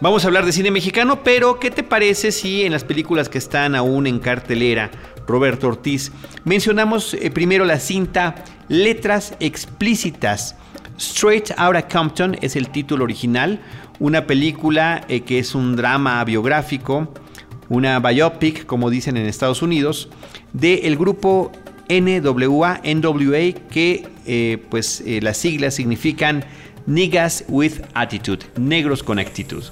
Vamos 0.00 0.24
a 0.24 0.28
hablar 0.28 0.46
de 0.46 0.52
cine 0.52 0.70
mexicano, 0.70 1.24
pero 1.24 1.58
¿qué 1.58 1.72
te 1.72 1.82
parece 1.82 2.30
si 2.30 2.62
en 2.62 2.70
las 2.72 2.84
películas 2.84 3.28
que 3.28 3.38
están 3.38 3.74
aún 3.74 4.06
en 4.06 4.20
cartelera, 4.20 4.92
Roberto 5.26 5.66
Ortiz, 5.68 6.12
mencionamos 6.44 7.14
eh, 7.14 7.30
primero 7.30 7.64
la 7.64 7.80
cinta 7.80 8.44
Letras 8.68 9.34
Explícitas? 9.40 10.54
Straight 10.98 11.50
Outta 11.58 11.88
Compton 11.88 12.36
es 12.40 12.56
el 12.56 12.68
título 12.68 13.04
original, 13.04 13.60
una 13.98 14.26
película 14.26 15.04
eh, 15.08 15.20
que 15.20 15.38
es 15.38 15.54
un 15.54 15.76
drama 15.76 16.24
biográfico, 16.24 17.12
una 17.68 17.98
biopic, 18.00 18.66
como 18.66 18.90
dicen 18.90 19.16
en 19.16 19.26
Estados 19.26 19.62
Unidos, 19.62 20.08
del 20.52 20.96
grupo 20.96 21.52
NWA, 21.88 22.80
NWA, 22.84 23.52
que 23.70 24.06
eh, 24.26 24.62
pues 24.70 25.02
eh, 25.06 25.20
las 25.22 25.36
siglas 25.36 25.74
significan 25.74 26.44
Niggas 26.86 27.44
with 27.48 27.74
Attitude, 27.94 28.40
negros 28.56 29.02
con 29.02 29.18
actitud. 29.18 29.62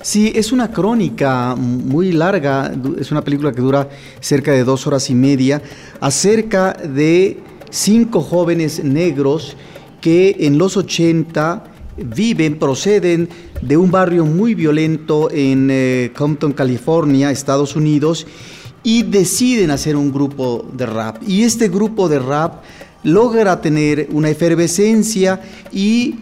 Sí, 0.00 0.32
es 0.34 0.52
una 0.52 0.70
crónica 0.70 1.54
muy 1.56 2.12
larga, 2.12 2.72
es 2.98 3.10
una 3.10 3.22
película 3.22 3.52
que 3.52 3.60
dura 3.60 3.88
cerca 4.20 4.52
de 4.52 4.64
dos 4.64 4.86
horas 4.86 5.10
y 5.10 5.14
media, 5.14 5.60
acerca 6.00 6.72
de 6.72 7.40
cinco 7.70 8.20
jóvenes 8.20 8.82
negros 8.84 9.56
que 10.02 10.36
en 10.40 10.58
los 10.58 10.76
80 10.76 11.64
viven, 11.96 12.58
proceden 12.58 13.30
de 13.62 13.78
un 13.78 13.90
barrio 13.90 14.26
muy 14.26 14.54
violento 14.54 15.30
en 15.30 15.68
eh, 15.70 16.12
Compton, 16.14 16.52
California, 16.52 17.30
Estados 17.30 17.76
Unidos, 17.76 18.26
y 18.82 19.04
deciden 19.04 19.70
hacer 19.70 19.96
un 19.96 20.12
grupo 20.12 20.66
de 20.72 20.84
rap. 20.84 21.22
Y 21.26 21.44
este 21.44 21.68
grupo 21.68 22.08
de 22.08 22.18
rap 22.18 22.62
logra 23.04 23.60
tener 23.60 24.08
una 24.12 24.28
efervescencia 24.28 25.40
y 25.72 26.16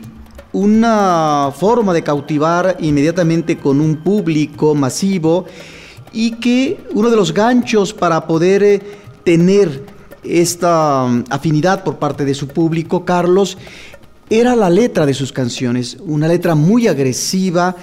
una 0.52 1.52
forma 1.56 1.94
de 1.94 2.02
cautivar 2.02 2.76
inmediatamente 2.80 3.56
con 3.56 3.80
un 3.80 3.96
público 3.96 4.74
masivo 4.74 5.46
y 6.12 6.32
que 6.32 6.78
uno 6.92 7.08
de 7.08 7.16
los 7.16 7.32
ganchos 7.32 7.94
para 7.94 8.26
poder 8.26 8.62
eh, 8.62 8.82
tener 9.24 9.99
esta 10.24 11.04
um, 11.04 11.24
afinidad 11.30 11.84
por 11.84 11.98
parte 11.98 12.24
de 12.24 12.34
su 12.34 12.48
público, 12.48 13.04
Carlos, 13.04 13.58
era 14.28 14.54
la 14.54 14.70
letra 14.70 15.06
de 15.06 15.14
sus 15.14 15.32
canciones, 15.32 15.96
una 16.00 16.28
letra 16.28 16.54
muy 16.54 16.86
agresiva 16.86 17.76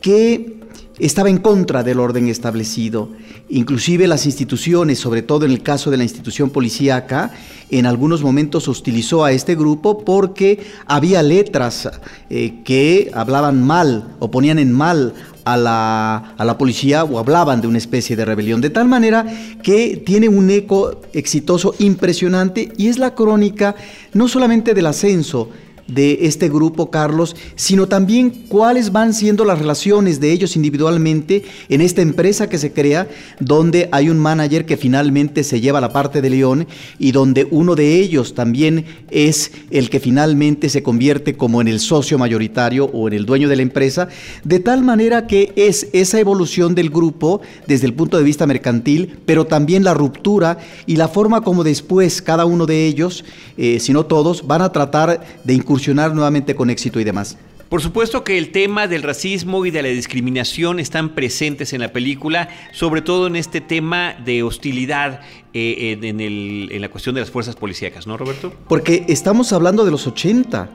que 0.00 0.61
estaba 0.98 1.30
en 1.30 1.38
contra 1.38 1.82
del 1.82 2.00
orden 2.00 2.28
establecido. 2.28 3.08
Inclusive 3.48 4.06
las 4.06 4.26
instituciones, 4.26 4.98
sobre 4.98 5.22
todo 5.22 5.44
en 5.44 5.50
el 5.50 5.62
caso 5.62 5.90
de 5.90 5.96
la 5.96 6.02
institución 6.02 6.50
policíaca, 6.50 7.32
en 7.70 7.86
algunos 7.86 8.22
momentos 8.22 8.68
hostilizó 8.68 9.24
a 9.24 9.32
este 9.32 9.54
grupo 9.54 10.04
porque 10.04 10.60
había 10.86 11.22
letras 11.22 11.90
eh, 12.30 12.62
que 12.64 13.10
hablaban 13.14 13.62
mal 13.62 14.14
o 14.18 14.30
ponían 14.30 14.58
en 14.58 14.72
mal 14.72 15.14
a 15.44 15.56
la, 15.56 16.34
a 16.38 16.44
la, 16.44 16.56
policía 16.56 17.02
o 17.02 17.18
hablaban 17.18 17.60
de 17.60 17.66
una 17.66 17.78
especie 17.78 18.14
de 18.14 18.24
rebelión, 18.24 18.60
de 18.60 18.70
tal 18.70 18.86
manera 18.86 19.26
que 19.62 20.00
tiene 20.06 20.28
un 20.28 20.48
eco 20.50 21.00
exitoso 21.12 21.74
impresionante 21.80 22.70
y 22.76 22.88
es 22.88 22.98
la 22.98 23.14
crónica 23.14 23.74
no 24.12 24.28
solamente 24.28 24.72
del 24.72 24.86
ascenso, 24.86 25.48
de 25.88 26.18
este 26.22 26.48
grupo, 26.48 26.90
Carlos, 26.90 27.36
sino 27.54 27.88
también 27.88 28.30
cuáles 28.48 28.92
van 28.92 29.14
siendo 29.14 29.44
las 29.44 29.58
relaciones 29.58 30.20
de 30.20 30.32
ellos 30.32 30.56
individualmente 30.56 31.44
en 31.68 31.80
esta 31.80 32.02
empresa 32.02 32.48
que 32.48 32.58
se 32.58 32.72
crea, 32.72 33.08
donde 33.40 33.88
hay 33.92 34.08
un 34.08 34.18
manager 34.18 34.64
que 34.64 34.76
finalmente 34.76 35.44
se 35.44 35.60
lleva 35.60 35.80
la 35.80 35.92
parte 35.92 36.22
de 36.22 36.30
León 36.30 36.66
y 36.98 37.12
donde 37.12 37.46
uno 37.50 37.74
de 37.74 38.00
ellos 38.00 38.34
también 38.34 38.84
es 39.10 39.52
el 39.70 39.90
que 39.90 40.00
finalmente 40.00 40.68
se 40.68 40.82
convierte 40.82 41.36
como 41.36 41.60
en 41.60 41.68
el 41.68 41.80
socio 41.80 42.18
mayoritario 42.18 42.86
o 42.86 43.08
en 43.08 43.14
el 43.14 43.26
dueño 43.26 43.48
de 43.48 43.56
la 43.56 43.62
empresa, 43.62 44.08
de 44.44 44.60
tal 44.60 44.82
manera 44.82 45.26
que 45.26 45.52
es 45.56 45.88
esa 45.92 46.20
evolución 46.20 46.74
del 46.74 46.90
grupo 46.90 47.40
desde 47.66 47.86
el 47.86 47.94
punto 47.94 48.16
de 48.16 48.24
vista 48.24 48.46
mercantil, 48.46 49.18
pero 49.26 49.46
también 49.46 49.84
la 49.84 49.94
ruptura 49.94 50.58
y 50.86 50.96
la 50.96 51.08
forma 51.08 51.42
como 51.42 51.64
después 51.64 52.22
cada 52.22 52.44
uno 52.44 52.66
de 52.66 52.86
ellos, 52.86 53.24
eh, 53.56 53.78
si 53.80 53.92
no 53.92 54.06
todos, 54.06 54.46
van 54.46 54.62
a 54.62 54.72
tratar 54.72 55.20
de 55.44 55.54
incursionar 55.54 55.71
nuevamente 56.14 56.54
con 56.54 56.70
éxito 56.70 57.00
y 57.00 57.04
demás. 57.04 57.36
Por 57.68 57.80
supuesto 57.80 58.22
que 58.22 58.36
el 58.36 58.52
tema 58.52 58.86
del 58.86 59.02
racismo 59.02 59.64
y 59.64 59.70
de 59.70 59.82
la 59.82 59.88
discriminación 59.88 60.78
están 60.78 61.14
presentes 61.14 61.72
en 61.72 61.80
la 61.80 61.90
película, 61.90 62.50
sobre 62.72 63.00
todo 63.00 63.26
en 63.26 63.34
este 63.34 63.62
tema 63.62 64.14
de 64.22 64.42
hostilidad 64.42 65.20
eh, 65.54 65.98
en, 66.02 66.20
en, 66.20 66.80
la 66.82 66.90
cuestión 66.90 67.14
de 67.14 67.22
las 67.22 67.30
fuerzas 67.30 67.56
policíacas, 67.56 68.06
¿no, 68.06 68.18
Roberto? 68.18 68.52
Porque 68.68 69.06
estamos 69.08 69.54
hablando 69.54 69.86
de 69.86 69.90
los 69.90 70.06
80, 70.06 70.68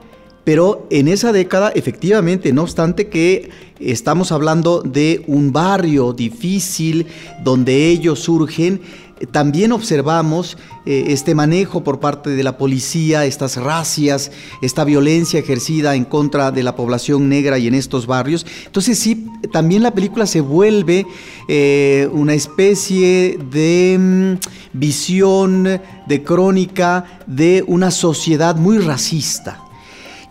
pero 0.44 0.88
en 0.90 1.08
esa 1.08 1.32
década, 1.32 1.72
efectivamente, 1.76 2.52
no 2.52 2.64
obstante 2.64 3.10
que 3.10 3.52
estamos 3.80 4.32
hablando 4.32 4.82
de 4.82 5.24
un 5.28 5.52
barrio 5.52 6.14
difícil 6.14 7.06
donde 7.44 7.90
ellos 7.90 8.22
surgen, 8.22 8.82
también 9.32 9.72
observamos 9.72 10.58
eh, 10.86 11.06
este 11.10 11.36
manejo 11.36 11.84
por 11.84 12.00
parte 12.00 12.30
de 12.30 12.44
la 12.44 12.58
policía, 12.58 13.26
estas 13.26 13.58
racias, 13.58 14.32
esta 14.62 14.84
violencia 14.84 15.40
ejercida 15.40 15.96
en 15.96 16.06
contra 16.06 16.52
de 16.52 16.64
la 16.64 16.76
población 16.76 17.30
negra 17.30 17.58
y 17.58 17.68
en 17.68 17.76
estos 17.76 18.08
barrios. 18.08 18.46
Entonces 18.66 18.98
sí, 19.00 19.28
también 19.52 19.84
la 19.84 19.92
película 19.92 20.26
se 20.26 20.42
vuelve 20.42 21.06
eh, 21.48 22.10
una 22.12 22.34
especie 22.34 23.40
de 23.52 23.98
mm, 24.00 24.78
visión, 24.78 25.64
de 26.08 26.24
crónica 26.24 27.06
de 27.26 27.64
una 27.68 27.92
sociedad 27.92 28.56
muy 28.56 28.80
racista. 28.80 29.67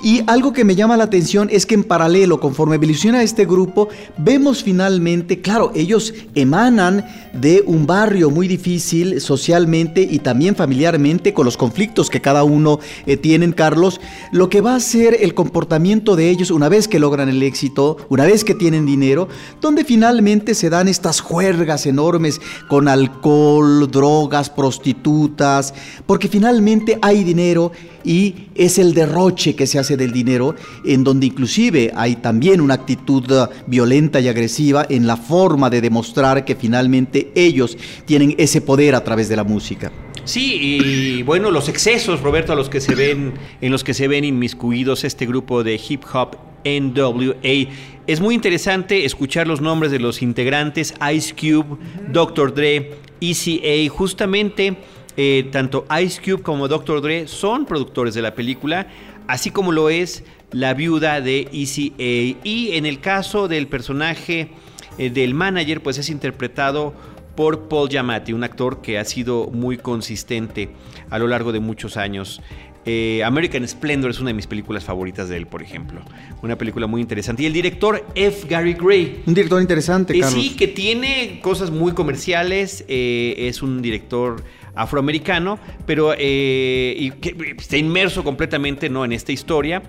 Y 0.03 0.23
algo 0.27 0.53
que 0.53 0.65
me 0.65 0.75
llama 0.75 0.97
la 0.99 1.05
atención 1.05 1.49
es 1.51 1.65
que 1.65 1.75
en 1.75 1.83
paralelo, 1.83 2.39
conforme 2.39 2.77
evoluciona 2.77 3.23
este 3.23 3.47
grupo, 3.47 3.89
vemos 4.19 4.63
finalmente, 4.63 5.41
claro, 5.41 5.73
ellos 5.75 6.13
emanan 6.35 7.07
de 7.33 7.63
un 7.67 7.87
barrio 7.87 8.31
muy 8.31 8.47
difícil 8.47 9.23
socialmente 9.23 10.03
y 10.03 10.19
también 10.19 10.55
familiarmente, 10.55 11.33
con 11.33 11.47
los 11.47 11.57
conflictos 11.57 12.11
que 12.11 12.21
cada 12.21 12.45
uno 12.45 12.79
eh, 13.07 13.17
tienen, 13.17 13.53
Carlos, 13.53 14.01
lo 14.33 14.51
que 14.51 14.61
va 14.61 14.75
a 14.75 14.81
ser 14.81 15.17
el 15.21 15.33
comportamiento 15.33 16.15
de 16.15 16.29
ellos 16.29 16.51
una 16.51 16.69
vez 16.69 16.89
que 16.89 16.99
logran 16.99 17.31
el 17.31 17.43
éxito, 17.43 17.97
una 18.11 18.27
vez 18.27 18.45
que 18.45 18.55
tienen 18.55 18.85
dinero, 18.85 19.29
donde 19.63 19.85
finalmente 19.85 20.55
se 20.55 20.69
dan 20.69 20.89
estas 20.89 21.21
juergas 21.21 21.87
enormes 21.87 22.41
con 22.69 22.89
alcohol, 22.89 23.91
drogas, 23.91 24.51
prostitutas, 24.51 25.73
porque 26.05 26.29
finalmente 26.29 26.99
hay 27.01 27.25
dinero 27.25 27.73
y 28.07 28.47
es 28.55 28.79
el 28.79 28.95
derroche 28.95 29.55
que 29.57 29.67
se 29.67 29.79
hace 29.79 29.97
del 29.97 30.13
dinero, 30.13 30.55
en 30.85 31.05
donde 31.05 31.27
inclusive 31.27 31.93
hay 31.95 32.17
también 32.17 32.61
una 32.61 32.75
actitud 32.75 33.31
uh, 33.31 33.49
violenta 33.67 34.21
y 34.21 34.29
agresiva 34.29 34.87
en 34.89 35.07
la 35.07 35.17
forma 35.17 35.69
de 35.69 35.81
demostrar 35.81 36.45
que 36.45 36.55
finalmente 36.55 37.33
ellos 37.35 37.77
tienen 38.05 38.35
ese 38.39 38.61
poder 38.61 38.95
a 38.95 39.03
través 39.03 39.29
de 39.29 39.37
la 39.37 39.45
música. 39.45 39.91
Sí, 40.25 40.59
y 40.61 41.23
bueno, 41.23 41.51
los 41.51 41.69
excesos, 41.69 42.21
Roberto, 42.21 42.53
a 42.53 42.57
los 42.57 42.69
que 42.69 42.81
se 42.81 42.95
ven, 42.95 43.35
en 43.61 43.73
los 43.73 43.85
que 43.85 43.95
se 43.95 44.09
ven 44.09 44.25
inmiscuidos 44.25 45.05
este 45.05 45.27
grupo 45.27 45.63
de 45.63 45.81
hip 45.89 46.03
hop 46.13 46.37
NWA. 46.65 47.71
Es 48.07 48.21
muy 48.21 48.35
interesante 48.35 49.05
escuchar 49.05 49.47
los 49.47 49.61
nombres 49.61 49.93
de 49.93 50.01
los 50.01 50.23
integrantes, 50.23 50.95
Ice 51.15 51.35
Cube, 51.35 51.77
Dr. 52.13 52.55
Dre, 52.55 52.95
ECA, 53.21 53.93
justamente 53.93 54.77
eh, 55.17 55.49
tanto 55.51 55.87
Ice 56.03 56.21
Cube 56.23 56.43
como 56.43 56.69
Dr. 56.69 57.01
Dre 57.01 57.27
son 57.29 57.67
productores 57.67 58.15
de 58.15 58.23
la 58.23 58.35
película, 58.35 58.87
así 59.29 59.51
como 59.51 59.73
lo 59.73 59.89
es 59.91 60.25
la 60.53 60.75
viuda 60.75 61.21
de 61.21 61.49
ECA. 61.53 62.39
Y 62.45 62.71
en 62.73 62.87
el 62.87 63.01
caso 63.01 63.49
del 63.49 63.67
personaje 63.67 64.51
eh, 64.99 65.11
del 65.11 65.35
manager, 65.35 65.83
pues 65.83 65.99
es 65.99 66.09
interpretado 66.11 66.95
por 67.35 67.69
Paul 67.69 67.89
Giamatti, 67.91 68.33
un 68.33 68.45
actor 68.45 68.81
que 68.81 68.99
ha 68.99 69.05
sido 69.05 69.49
muy 69.53 69.77
consistente 69.77 70.71
a 71.11 71.19
lo 71.19 71.27
largo 71.29 71.53
de 71.53 71.61
muchos 71.61 71.97
años. 71.99 72.41
Eh, 72.89 73.23
American 73.25 73.67
Splendor 73.67 74.13
es 74.13 74.21
una 74.21 74.29
de 74.31 74.35
mis 74.35 74.47
películas 74.47 74.85
favoritas 74.85 75.29
de 75.29 75.37
él, 75.37 75.47
por 75.49 75.61
ejemplo. 75.61 76.01
Una 76.41 76.57
película 76.57 76.87
muy 76.87 77.01
interesante. 77.01 77.43
Y 77.43 77.47
el 77.47 77.53
director 77.53 78.07
F. 78.15 78.47
Gary 78.49 78.75
Gray. 78.75 79.23
Un 79.27 79.35
director 79.35 79.61
interesante, 79.61 80.17
Eh, 80.17 80.21
Carlos. 80.21 80.41
sí, 80.41 80.55
que 80.57 80.69
tiene 80.69 81.41
cosas 81.43 81.71
muy 81.73 81.93
comerciales. 81.93 82.85
eh, 82.89 83.35
es 83.49 83.61
un 83.61 83.83
director 83.83 84.45
afroamericano, 84.77 85.59
pero 85.87 86.15
eh, 86.17 86.95
y 86.97 87.11
que 87.13 87.57
está 87.59 87.77
inmerso 87.77 88.23
completamente 88.23 88.89
¿no? 88.89 89.05
en 89.05 89.13
esta 89.13 89.33
historia. 89.33 89.83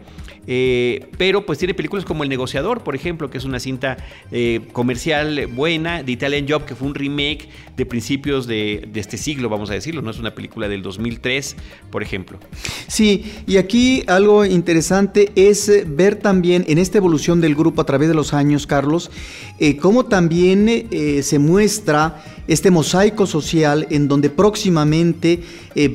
Eh, 0.47 1.07
pero 1.17 1.45
pues 1.45 1.59
tiene 1.59 1.73
películas 1.73 2.05
como 2.05 2.23
El 2.23 2.29
Negociador, 2.29 2.81
por 2.81 2.95
ejemplo, 2.95 3.29
que 3.29 3.37
es 3.37 3.43
una 3.43 3.59
cinta 3.59 3.97
eh, 4.31 4.61
comercial 4.71 5.47
buena, 5.47 6.03
de 6.03 6.13
Italian 6.13 6.45
Job, 6.47 6.63
que 6.65 6.73
fue 6.73 6.87
un 6.87 6.95
remake 6.95 7.49
de 7.75 7.85
principios 7.85 8.47
de, 8.47 8.89
este 8.95 9.17
siglo, 9.17 9.49
vamos 9.49 9.69
a 9.69 9.73
decirlo, 9.73 10.01
no 10.01 10.09
es 10.09 10.19
una 10.19 10.33
película 10.33 10.69
del 10.69 10.81
2003, 10.81 11.57
por 11.91 12.01
ejemplo. 12.01 12.39
Sí, 12.87 13.31
y 13.45 13.57
aquí 13.57 14.03
algo 14.07 14.45
interesante 14.45 15.31
es 15.35 15.67
eh, 15.67 15.85
ver 15.85 16.15
también 16.15 16.63
en 16.67 16.77
esta 16.77 16.97
evolución 16.97 17.41
del 17.41 17.53
grupo 17.53 17.81
a 17.81 17.85
través 17.85 18.07
de 18.07 18.15
los 18.15 18.33
años, 18.33 18.65
Carlos, 18.65 19.11
cómo 19.81 20.05
también 20.05 20.87
se 21.23 21.39
muestra 21.39 22.23
este 22.47 22.69
mosaico 22.69 23.25
social 23.25 23.87
en 23.89 24.07
donde 24.07 24.29
próximamente 24.29 25.41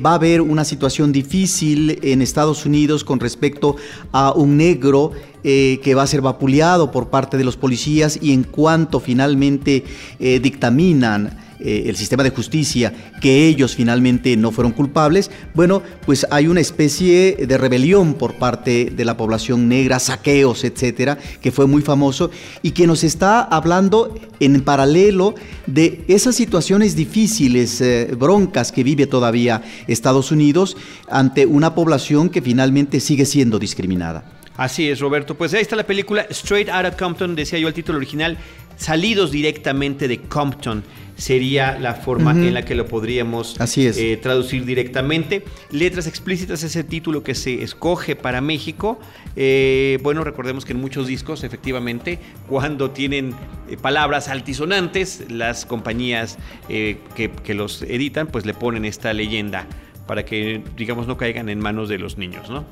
va 0.05 0.11
a 0.11 0.15
haber 0.15 0.41
una 0.41 0.65
situación 0.65 1.13
difícil 1.13 1.97
en 2.03 2.21
Estados 2.21 2.65
Unidos 2.65 3.05
con 3.05 3.21
respecto 3.21 3.77
a 4.11 4.33
un 4.43 4.57
negro 4.57 5.11
eh, 5.43 5.79
que 5.83 5.95
va 5.95 6.03
a 6.03 6.07
ser 6.07 6.21
vapuleado 6.21 6.91
por 6.91 7.09
parte 7.09 7.37
de 7.37 7.43
los 7.43 7.57
policías 7.57 8.19
y 8.21 8.31
en 8.33 8.43
cuanto 8.43 8.99
finalmente 8.99 9.83
eh, 10.19 10.39
dictaminan 10.39 11.37
eh, 11.63 11.83
el 11.87 11.95
sistema 11.95 12.23
de 12.23 12.29
justicia 12.31 12.93
que 13.21 13.47
ellos 13.47 13.75
finalmente 13.75 14.35
no 14.37 14.51
fueron 14.51 14.73
culpables, 14.73 15.31
bueno, 15.53 15.81
pues 16.05 16.25
hay 16.31 16.47
una 16.47 16.61
especie 16.61 17.35
de 17.35 17.57
rebelión 17.57 18.15
por 18.15 18.35
parte 18.35 18.91
de 18.95 19.05
la 19.05 19.17
población 19.17 19.67
negra, 19.67 19.99
saqueos, 19.99 20.63
etcétera, 20.63 21.17
que 21.41 21.51
fue 21.51 21.67
muy 21.67 21.81
famoso 21.81 22.31
y 22.61 22.71
que 22.71 22.87
nos 22.87 23.03
está 23.03 23.41
hablando 23.41 24.15
en 24.39 24.61
paralelo 24.61 25.35
de 25.67 26.03
esas 26.07 26.35
situaciones 26.35 26.95
difíciles, 26.95 27.79
eh, 27.81 28.09
broncas 28.17 28.71
que 28.71 28.83
vive 28.83 29.07
todavía 29.07 29.61
Estados 29.87 30.31
Unidos 30.31 30.77
ante 31.09 31.45
una 31.45 31.75
población 31.75 32.29
que 32.29 32.41
finalmente 32.41 32.99
sigue 32.99 33.25
siendo 33.25 33.59
discriminada. 33.59 34.25
Así 34.55 34.87
es, 34.87 34.99
Roberto. 34.99 35.35
Pues 35.35 35.53
ahí 35.53 35.61
está 35.61 35.75
la 35.75 35.85
película 35.85 36.27
Straight 36.29 36.69
Outta 36.69 36.95
Compton, 36.95 37.35
decía 37.35 37.57
yo 37.57 37.67
el 37.67 37.73
título 37.73 37.97
original, 37.97 38.37
salidos 38.77 39.31
directamente 39.31 40.07
de 40.07 40.19
Compton. 40.19 40.83
Sería 41.15 41.77
la 41.77 41.93
forma 41.93 42.31
en 42.31 42.55
la 42.55 42.65
que 42.65 42.73
lo 42.73 42.87
podríamos 42.87 43.61
Así 43.61 43.85
es. 43.85 43.97
eh, 43.97 44.17
traducir 44.17 44.65
directamente. 44.65 45.43
Letras 45.69 46.07
explícitas 46.07 46.63
es 46.63 46.75
el 46.75 46.85
título 46.85 47.21
que 47.21 47.35
se 47.35 47.61
escoge 47.61 48.15
para 48.15 48.41
México. 48.41 48.99
Eh, 49.35 49.99
bueno, 50.01 50.23
recordemos 50.23 50.65
que 50.65 50.73
en 50.73 50.81
muchos 50.81 51.05
discos, 51.05 51.43
efectivamente, 51.43 52.17
cuando 52.49 52.89
tienen 52.89 53.35
eh, 53.69 53.77
palabras 53.77 54.27
altisonantes, 54.27 55.25
las 55.29 55.67
compañías 55.67 56.39
que, 56.67 56.97
que 57.43 57.53
los 57.53 57.83
editan, 57.83 58.25
pues 58.25 58.47
le 58.47 58.55
ponen 58.55 58.83
esta 58.83 59.13
leyenda 59.13 59.67
para 60.07 60.25
que, 60.25 60.61
digamos, 60.75 61.07
no 61.07 61.17
caigan 61.17 61.49
en 61.49 61.59
manos 61.59 61.89
de 61.89 61.97
los 61.97 62.17
niños, 62.17 62.49
¿no? 62.49 62.65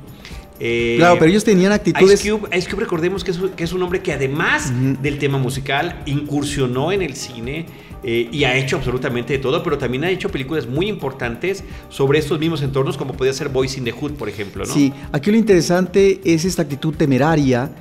Eh, 0.59 0.95
Claro, 0.97 1.15
pero 1.17 1.31
ellos 1.31 1.43
tenían 1.43 1.71
actitudes... 1.71 2.23
Ice 2.23 2.31
Cube, 2.31 2.55
Ice 2.55 2.69
Cube, 2.69 2.81
recordemos 2.81 3.23
que 3.23 3.31
es, 3.31 3.39
que 3.55 3.63
es 3.63 3.73
un 3.73 3.81
hombre 3.81 4.01
que 4.01 4.13
además 4.13 4.71
del 5.01 5.17
tema 5.17 5.37
musical 5.37 6.01
incursionó 6.05 6.91
en 6.91 7.01
el 7.01 7.15
cine 7.15 7.65
eh, 8.03 8.29
y 8.31 8.43
ha 8.43 8.55
hecho 8.55 8.77
absolutamente 8.77 9.33
de 9.33 9.39
todo, 9.39 9.63
pero 9.63 9.77
también 9.77 10.03
ha 10.03 10.09
hecho 10.09 10.29
películas 10.29 10.67
muy 10.67 10.87
importantes 10.87 11.63
sobre 11.89 12.19
estos 12.19 12.39
mismos 12.39 12.61
entornos, 12.61 12.97
como 12.97 13.13
podía 13.13 13.33
ser 13.33 13.49
Boys 13.49 13.77
in 13.77 13.83
the 13.83 13.91
Hood, 13.91 14.13
por 14.13 14.29
ejemplo, 14.29 14.65
¿no? 14.65 14.73
Sí, 14.73 14.91
aquí 15.11 15.31
lo 15.31 15.37
interesante 15.37 16.19
es 16.23 16.45
esta 16.45 16.63
actitud 16.63 16.95
temeraria 16.95 17.71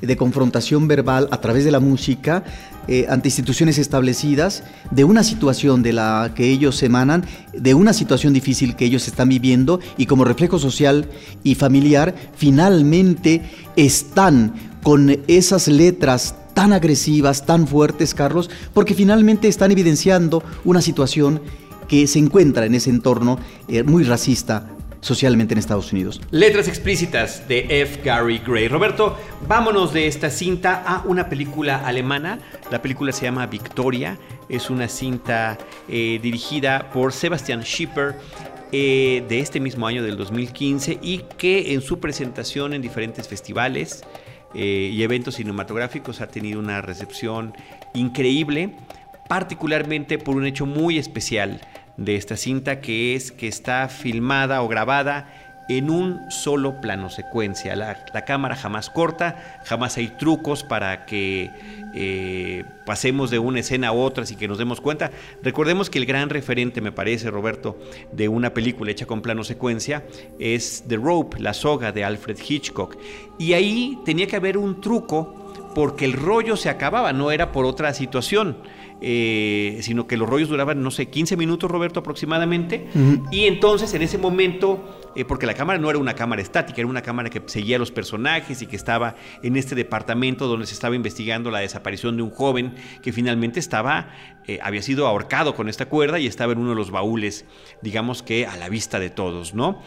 de 0.00 0.16
confrontación 0.16 0.88
verbal 0.88 1.28
a 1.30 1.40
través 1.40 1.64
de 1.64 1.70
la 1.70 1.80
música 1.80 2.44
eh, 2.88 3.06
ante 3.08 3.28
instituciones 3.28 3.78
establecidas, 3.78 4.62
de 4.90 5.04
una 5.04 5.24
situación 5.24 5.82
de 5.82 5.92
la 5.92 6.32
que 6.34 6.50
ellos 6.50 6.82
emanan, 6.82 7.24
de 7.52 7.74
una 7.74 7.92
situación 7.92 8.32
difícil 8.32 8.76
que 8.76 8.84
ellos 8.84 9.08
están 9.08 9.28
viviendo 9.28 9.80
y 9.96 10.06
como 10.06 10.24
reflejo 10.24 10.58
social 10.58 11.08
y 11.42 11.54
familiar, 11.54 12.14
finalmente 12.36 13.42
están 13.76 14.54
con 14.82 15.18
esas 15.26 15.68
letras 15.68 16.36
tan 16.54 16.72
agresivas, 16.72 17.44
tan 17.44 17.66
fuertes, 17.66 18.14
Carlos, 18.14 18.50
porque 18.72 18.94
finalmente 18.94 19.48
están 19.48 19.72
evidenciando 19.72 20.42
una 20.64 20.80
situación 20.80 21.40
que 21.88 22.06
se 22.06 22.18
encuentra 22.18 22.66
en 22.66 22.74
ese 22.74 22.90
entorno 22.90 23.38
eh, 23.68 23.82
muy 23.82 24.04
racista 24.04 24.75
socialmente 25.06 25.54
en 25.54 25.58
Estados 25.58 25.92
Unidos. 25.92 26.20
Letras 26.32 26.66
explícitas 26.66 27.46
de 27.46 27.82
F. 27.82 28.00
Gary 28.02 28.42
Gray. 28.44 28.66
Roberto, 28.66 29.16
vámonos 29.46 29.92
de 29.92 30.08
esta 30.08 30.30
cinta 30.30 30.82
a 30.84 31.02
una 31.06 31.28
película 31.28 31.86
alemana. 31.86 32.40
La 32.72 32.82
película 32.82 33.12
se 33.12 33.24
llama 33.24 33.46
Victoria. 33.46 34.18
Es 34.48 34.68
una 34.68 34.88
cinta 34.88 35.58
eh, 35.88 36.18
dirigida 36.20 36.90
por 36.90 37.12
Sebastian 37.12 37.62
Schipper. 37.62 38.16
eh, 38.72 39.24
de 39.28 39.38
este 39.38 39.60
mismo 39.60 39.86
año 39.86 40.02
del 40.02 40.16
2015 40.16 40.98
y 41.00 41.18
que 41.38 41.72
en 41.72 41.80
su 41.80 42.00
presentación 42.00 42.74
en 42.74 42.82
diferentes 42.82 43.28
festivales 43.28 44.02
eh, 44.54 44.90
y 44.92 45.04
eventos 45.04 45.36
cinematográficos 45.36 46.20
ha 46.20 46.26
tenido 46.26 46.58
una 46.58 46.82
recepción 46.82 47.54
increíble, 47.94 48.74
particularmente 49.28 50.18
por 50.18 50.34
un 50.34 50.46
hecho 50.46 50.66
muy 50.66 50.98
especial 50.98 51.60
de 51.96 52.16
esta 52.16 52.36
cinta 52.36 52.80
que 52.80 53.14
es 53.14 53.32
que 53.32 53.48
está 53.48 53.88
filmada 53.88 54.62
o 54.62 54.68
grabada 54.68 55.28
en 55.68 55.90
un 55.90 56.30
solo 56.30 56.80
plano 56.80 57.10
secuencia. 57.10 57.74
La, 57.74 58.24
cámara 58.24 58.54
jamás 58.54 58.88
corta, 58.88 59.60
jamás 59.64 59.96
hay 59.96 60.08
trucos 60.08 60.62
para 60.62 61.06
que 61.06 61.50
eh, 61.94 62.64
pasemos 62.84 63.30
de 63.30 63.38
una 63.38 63.60
escena 63.60 63.88
a 63.88 63.92
otra 63.92 64.24
y 64.28 64.36
que 64.36 64.48
nos 64.48 64.58
demos 64.58 64.80
cuenta. 64.80 65.10
Recordemos 65.42 65.90
que 65.90 65.98
el 65.98 66.06
gran 66.06 66.30
referente, 66.30 66.80
me 66.80 66.92
parece, 66.92 67.30
Roberto, 67.30 67.78
de 68.12 68.28
una 68.28 68.54
película 68.54 68.90
hecha 68.90 69.06
con 69.06 69.22
plano 69.22 69.42
secuencia 69.42 70.04
es 70.38 70.84
The 70.86 70.96
Rope, 70.96 71.40
la 71.40 71.52
soga 71.52 71.92
de 71.92 72.04
Alfred 72.04 72.38
Hitchcock. 72.46 72.96
Y 73.38 73.54
ahí 73.54 73.98
tenía 74.04 74.26
que 74.26 74.36
haber 74.36 74.58
un 74.58 74.80
truco 74.80 75.46
porque 75.74 76.04
el 76.04 76.14
rollo 76.14 76.56
se 76.56 76.70
acababa, 76.70 77.12
no 77.12 77.30
era 77.30 77.52
por 77.52 77.66
otra 77.66 77.92
situación. 77.92 78.56
Eh, 79.00 79.78
sino 79.82 80.06
que 80.06 80.16
los 80.16 80.28
rollos 80.28 80.48
duraban, 80.48 80.82
no 80.82 80.90
sé, 80.90 81.06
15 81.06 81.36
minutos, 81.36 81.70
Roberto, 81.70 82.00
aproximadamente. 82.00 82.86
Y 83.30 83.44
entonces, 83.44 83.92
en 83.94 84.02
ese 84.02 84.18
momento, 84.18 85.10
eh, 85.14 85.24
porque 85.24 85.46
la 85.46 85.54
cámara 85.54 85.78
no 85.78 85.90
era 85.90 85.98
una 85.98 86.14
cámara 86.14 86.42
estática, 86.42 86.80
era 86.80 86.88
una 86.88 87.02
cámara 87.02 87.30
que 87.30 87.42
seguía 87.46 87.76
a 87.76 87.78
los 87.78 87.90
personajes 87.90 88.62
y 88.62 88.66
que 88.66 88.76
estaba 88.76 89.16
en 89.42 89.56
este 89.56 89.74
departamento 89.74 90.46
donde 90.46 90.66
se 90.66 90.74
estaba 90.74 90.96
investigando 90.96 91.50
la 91.50 91.60
desaparición 91.60 92.16
de 92.16 92.22
un 92.22 92.30
joven 92.30 92.74
que 93.02 93.12
finalmente 93.12 93.60
estaba, 93.60 94.10
eh, 94.46 94.58
había 94.62 94.82
sido 94.82 95.06
ahorcado 95.06 95.54
con 95.54 95.68
esta 95.68 95.86
cuerda 95.86 96.18
y 96.18 96.26
estaba 96.26 96.52
en 96.52 96.58
uno 96.58 96.70
de 96.70 96.76
los 96.76 96.90
baúles, 96.90 97.44
digamos 97.82 98.22
que 98.22 98.46
a 98.46 98.56
la 98.56 98.68
vista 98.68 98.98
de 98.98 99.10
todos, 99.10 99.54
¿no? 99.54 99.82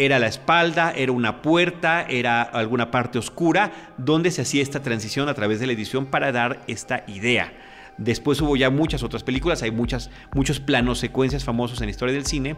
Era 0.00 0.18
la 0.18 0.28
espalda, 0.28 0.94
era 0.96 1.12
una 1.12 1.42
puerta, 1.42 2.06
era 2.08 2.40
alguna 2.40 2.90
parte 2.90 3.18
oscura 3.18 3.92
donde 3.98 4.30
se 4.30 4.40
hacía 4.40 4.62
esta 4.62 4.80
transición 4.80 5.28
a 5.28 5.34
través 5.34 5.60
de 5.60 5.66
la 5.66 5.74
edición 5.74 6.06
para 6.06 6.32
dar 6.32 6.62
esta 6.68 7.04
idea. 7.06 7.52
Después 7.98 8.40
hubo 8.40 8.56
ya 8.56 8.70
muchas 8.70 9.02
otras 9.02 9.22
películas, 9.22 9.62
hay 9.62 9.72
muchas, 9.72 10.10
muchos 10.32 10.58
planos, 10.58 11.00
secuencias 11.00 11.44
famosos 11.44 11.82
en 11.82 11.88
la 11.88 11.90
historia 11.90 12.14
del 12.14 12.24
cine, 12.24 12.56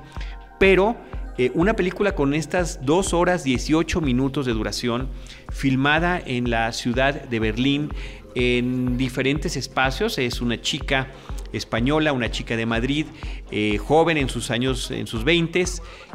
pero 0.61 0.97
eh, 1.37 1.51
una 1.55 1.75
película 1.75 2.15
con 2.15 2.33
estas 2.33 2.79
2 2.87 3.13
horas 3.13 3.43
18 3.43 4.01
minutos 4.01 4.47
de 4.47 4.53
duración, 4.53 5.09
filmada 5.51 6.23
en 6.25 6.49
la 6.49 6.71
ciudad 6.71 7.23
de 7.23 7.41
Berlín, 7.41 7.89
en 8.35 8.97
diferentes 8.97 9.57
espacios, 9.57 10.19
es 10.19 10.41
una 10.41 10.61
chica 10.61 11.09
española, 11.53 12.13
una 12.13 12.31
chica 12.31 12.57
de 12.57 12.67
Madrid, 12.67 13.07
eh, 13.51 13.79
joven 13.79 14.17
en 14.17 14.29
sus 14.29 14.51
años, 14.51 14.91
en 14.91 15.07
sus 15.07 15.25
20 15.25 15.65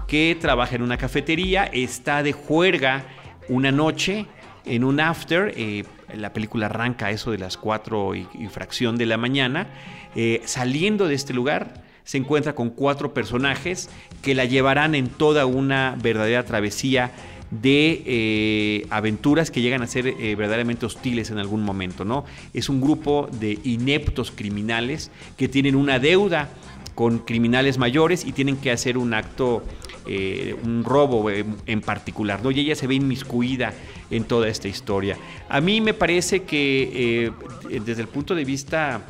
que 0.07 0.37
trabaja 0.39 0.75
en 0.75 0.81
una 0.81 0.97
cafetería, 0.97 1.65
está 1.65 2.23
de 2.23 2.33
juerga 2.33 3.05
una 3.49 3.71
noche 3.71 4.25
en 4.65 4.83
un 4.83 4.99
after, 4.99 5.53
eh, 5.55 5.83
la 6.13 6.33
película 6.33 6.67
arranca 6.67 7.11
eso 7.11 7.31
de 7.31 7.37
las 7.37 7.57
4 7.57 8.15
y, 8.15 8.27
y 8.39 8.47
fracción 8.47 8.97
de 8.97 9.05
la 9.05 9.17
mañana, 9.17 9.67
eh, 10.15 10.41
saliendo 10.45 11.07
de 11.07 11.15
este 11.15 11.33
lugar 11.33 11.85
se 12.03 12.17
encuentra 12.17 12.55
con 12.55 12.69
cuatro 12.69 13.13
personajes 13.13 13.89
que 14.21 14.33
la 14.33 14.45
llevarán 14.45 14.95
en 14.95 15.09
toda 15.09 15.45
una 15.45 15.97
verdadera 16.01 16.45
travesía 16.45 17.11
de 17.51 18.03
eh, 18.05 18.87
aventuras 18.89 19.51
que 19.51 19.61
llegan 19.61 19.81
a 19.81 19.87
ser 19.87 20.07
eh, 20.07 20.35
verdaderamente 20.35 20.85
hostiles 20.85 21.31
en 21.31 21.37
algún 21.37 21.63
momento, 21.63 22.03
¿no? 22.03 22.25
Es 22.53 22.69
un 22.69 22.81
grupo 22.81 23.29
de 23.39 23.59
ineptos 23.63 24.31
criminales 24.31 25.11
que 25.37 25.47
tienen 25.47 25.75
una 25.75 25.99
deuda 25.99 26.49
con 26.95 27.19
criminales 27.19 27.77
mayores 27.77 28.25
y 28.25 28.31
tienen 28.31 28.57
que 28.57 28.71
hacer 28.71 28.97
un 28.97 29.13
acto, 29.13 29.63
eh, 30.07 30.55
un 30.63 30.83
robo 30.83 31.29
en 31.29 31.81
particular, 31.81 32.43
¿no? 32.43 32.51
Y 32.51 32.59
ella 32.59 32.75
se 32.75 32.87
ve 32.87 32.95
inmiscuida 32.95 33.73
en 34.09 34.23
toda 34.23 34.47
esta 34.47 34.67
historia. 34.67 35.17
A 35.47 35.61
mí 35.61 35.79
me 35.79 35.93
parece 35.93 36.43
que 36.43 37.31
desde 37.69 38.01
el 38.01 38.07
punto 38.07 38.33
de 38.33 38.45
vista 38.45 39.01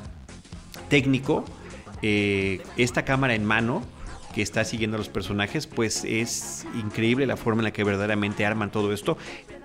técnico, 0.89 1.45
esta 2.01 3.05
cámara 3.05 3.35
en 3.35 3.45
mano 3.45 3.83
que 4.33 4.41
está 4.41 4.63
siguiendo 4.63 4.95
a 4.95 4.99
los 4.99 5.09
personajes, 5.09 5.67
pues 5.67 6.03
es 6.05 6.65
increíble 6.79 7.25
la 7.25 7.37
forma 7.37 7.61
en 7.61 7.65
la 7.65 7.71
que 7.71 7.83
verdaderamente 7.83 8.45
arman 8.45 8.71
todo 8.71 8.93
esto. 8.93 9.17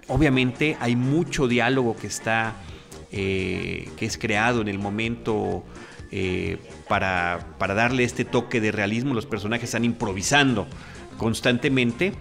Obviamente 0.08 0.76
hay 0.80 0.96
mucho 0.96 1.48
diálogo 1.48 1.96
que 1.96 2.06
está, 2.06 2.56
eh, 3.10 3.88
que 3.96 4.06
es 4.06 4.18
creado 4.18 4.60
en 4.60 4.68
el 4.68 4.78
momento 4.78 5.64
eh, 6.10 6.58
para, 6.88 7.54
para 7.58 7.74
darle 7.74 8.04
este 8.04 8.24
toque 8.24 8.60
de 8.60 8.72
realismo. 8.72 9.14
Los 9.14 9.26
personajes 9.26 9.64
están 9.64 9.84
improvisando 9.84 10.66
constantemente. 11.16 12.12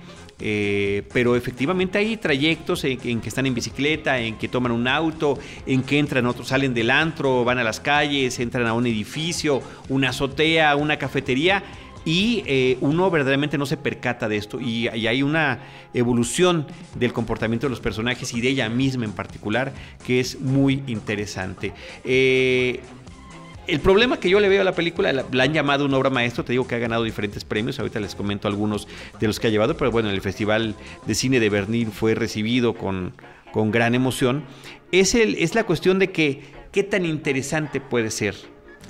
Eh, 0.44 1.04
pero 1.14 1.36
efectivamente 1.36 2.00
hay 2.00 2.18
trayectos 2.18 2.84
en, 2.84 3.22
que 3.22 3.30
están 3.30 3.46
en 3.46 3.54
bicicleta, 3.54 4.18
en 4.20 4.38
que 4.40 4.48
toman 4.48 4.72
un 4.72 4.88
auto, 4.88 5.38
en 5.68 5.84
que 5.84 6.00
entran 6.00 6.26
otros, 6.26 6.48
salen 6.48 6.74
del 6.74 6.90
antro, 6.90 7.44
van 7.44 7.60
a 7.60 7.64
las 7.64 7.80
calles, 7.80 8.40
entran 8.40 8.66
a 8.66 8.74
un 8.74 8.88
edificio, 8.88 9.62
una 9.90 10.10
azotea, 10.10 10.76
una 10.76 10.98
cafetería. 10.98 11.64
Y 12.06 12.44
eh, 12.48 12.78
uno 12.82 13.10
verdaderamente 13.12 13.58
no 13.58 13.66
se 13.66 13.78
percata 13.78 14.28
de 14.28 14.38
esto. 14.38 14.60
Y, 14.60 14.88
hay 14.88 15.24
una 15.24 15.60
evolución 15.94 16.66
del 16.96 17.14
comportamiento 17.14 17.68
de 17.68 17.72
los 17.72 17.80
personajes 17.80 18.34
y 18.34 18.42
de 18.42 18.50
ella 18.50 18.70
misma 18.70 19.06
en 19.06 19.14
particular 19.14 19.74
que 20.06 20.20
es 20.20 20.40
muy 20.40 20.84
interesante. 20.88 21.74
Eh, 22.04 22.80
el 23.68 23.80
problema 23.80 24.20
que 24.20 24.30
yo 24.30 24.40
le 24.40 24.50
veo 24.50 24.62
a 24.62 24.64
la 24.64 24.74
película, 24.74 25.14
la, 25.14 25.44
han 25.44 25.54
llamado 25.54 25.86
una 25.86 25.98
obra 25.98 26.10
maestra, 26.10 26.44
te 26.44 26.54
digo 26.54 26.68
que 26.68 26.76
ha 26.76 26.80
ganado 26.80 27.04
diferentes 27.04 27.46
premios, 27.46 27.80
ahorita 27.80 28.00
les 28.00 28.16
comento 28.16 28.48
algunos 28.48 28.88
de 29.20 29.28
los 29.28 29.40
que 29.40 29.48
ha 29.48 29.50
llevado, 29.50 29.78
pero 29.78 29.92
bueno, 29.92 30.10
en 30.10 30.16
el 30.16 30.22
Festival 30.22 30.76
de 31.06 31.16
Cine 31.16 31.40
de 31.40 31.50
Berlín 31.50 31.92
fue 31.92 32.16
recibido 32.16 32.74
con, 32.74 33.14
con 33.52 33.72
gran 33.72 33.94
emoción, 33.94 34.44
es, 34.92 35.16
el, 35.16 35.36
es 35.36 35.56
la 35.56 35.64
cuestión 35.64 36.00
de 36.00 36.12
que 36.12 36.42
qué 36.72 36.84
tan 36.84 37.06
interesante 37.06 37.80
puede 37.80 38.10
ser 38.10 38.36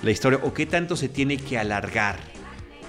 la 0.03 0.11
historia 0.11 0.39
o 0.41 0.53
qué 0.53 0.65
tanto 0.65 0.95
se 0.95 1.09
tiene 1.09 1.37
que 1.37 1.57
alargar 1.57 2.17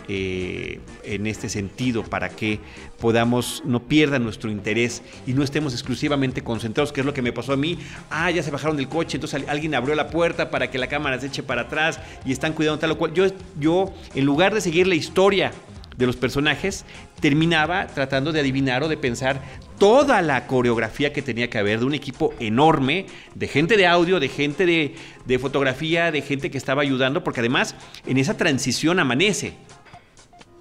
eh, 0.09 0.81
en 1.05 1.27
este 1.27 1.49
sentido 1.49 2.03
para 2.03 2.31
que 2.31 2.61
podamos 2.99 3.63
no 3.65 3.83
pierda 3.83 4.19
nuestro 4.19 4.51
interés 4.51 5.03
y 5.27 5.33
no 5.33 5.43
estemos 5.43 5.73
exclusivamente 5.73 6.43
concentrados, 6.43 6.93
que 6.93 7.01
es 7.01 7.07
lo 7.07 7.15
que 7.15 7.23
me 7.23 7.33
pasó 7.33 7.53
a 7.53 7.57
mí. 7.57 7.79
Ah, 8.11 8.31
ya 8.31 8.43
se 8.43 8.51
bajaron 8.51 8.77
del 8.77 8.89
coche, 8.89 9.17
entonces 9.17 9.45
alguien 9.49 9.75
abrió 9.75 9.95
la 9.95 10.09
puerta 10.09 10.51
para 10.51 10.71
que 10.71 10.79
la 10.79 10.89
cámara 10.89 11.19
se 11.21 11.27
eche 11.27 11.43
para 11.43 11.63
atrás 11.63 12.01
y 12.25 12.33
están 12.33 12.53
cuidando 12.53 12.79
tal 12.79 12.93
o 12.93 12.99
cual. 12.99 13.13
Yo, 13.15 13.27
yo 13.59 13.93
en 14.15 14.25
lugar 14.25 14.55
de 14.55 14.61
seguir 14.61 14.87
la 14.87 14.95
historia 14.95 15.53
de 15.97 16.07
los 16.07 16.17
personajes, 16.17 16.85
terminaba 17.21 17.87
tratando 17.87 18.33
de 18.33 18.41
adivinar 18.41 18.83
o 18.83 18.89
de 18.89 18.97
pensar 18.97 19.41
toda 19.79 20.23
la 20.23 20.47
coreografía 20.47 21.13
que 21.13 21.23
tenía 21.23 21.51
que 21.51 21.59
haber 21.59 21.81
de 21.81 21.87
un 21.87 21.95
equipo 21.95 22.35
enorme, 22.41 23.07
de 23.35 23.49
gente 23.49 23.77
de 23.77 23.87
audio, 23.87 24.21
de 24.21 24.29
gente 24.29 24.67
de, 24.67 24.95
de 25.27 25.39
fotografía, 25.39 26.11
de 26.11 26.23
gente 26.23 26.51
que 26.51 26.59
estaba 26.59 26.83
ayudando, 26.83 27.25
porque 27.25 27.41
además 27.41 27.75
en 28.07 28.19
esa 28.19 28.37
transición 28.37 28.99
amanece 29.01 29.55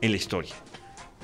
en 0.01 0.11
la 0.11 0.17
historia. 0.17 0.55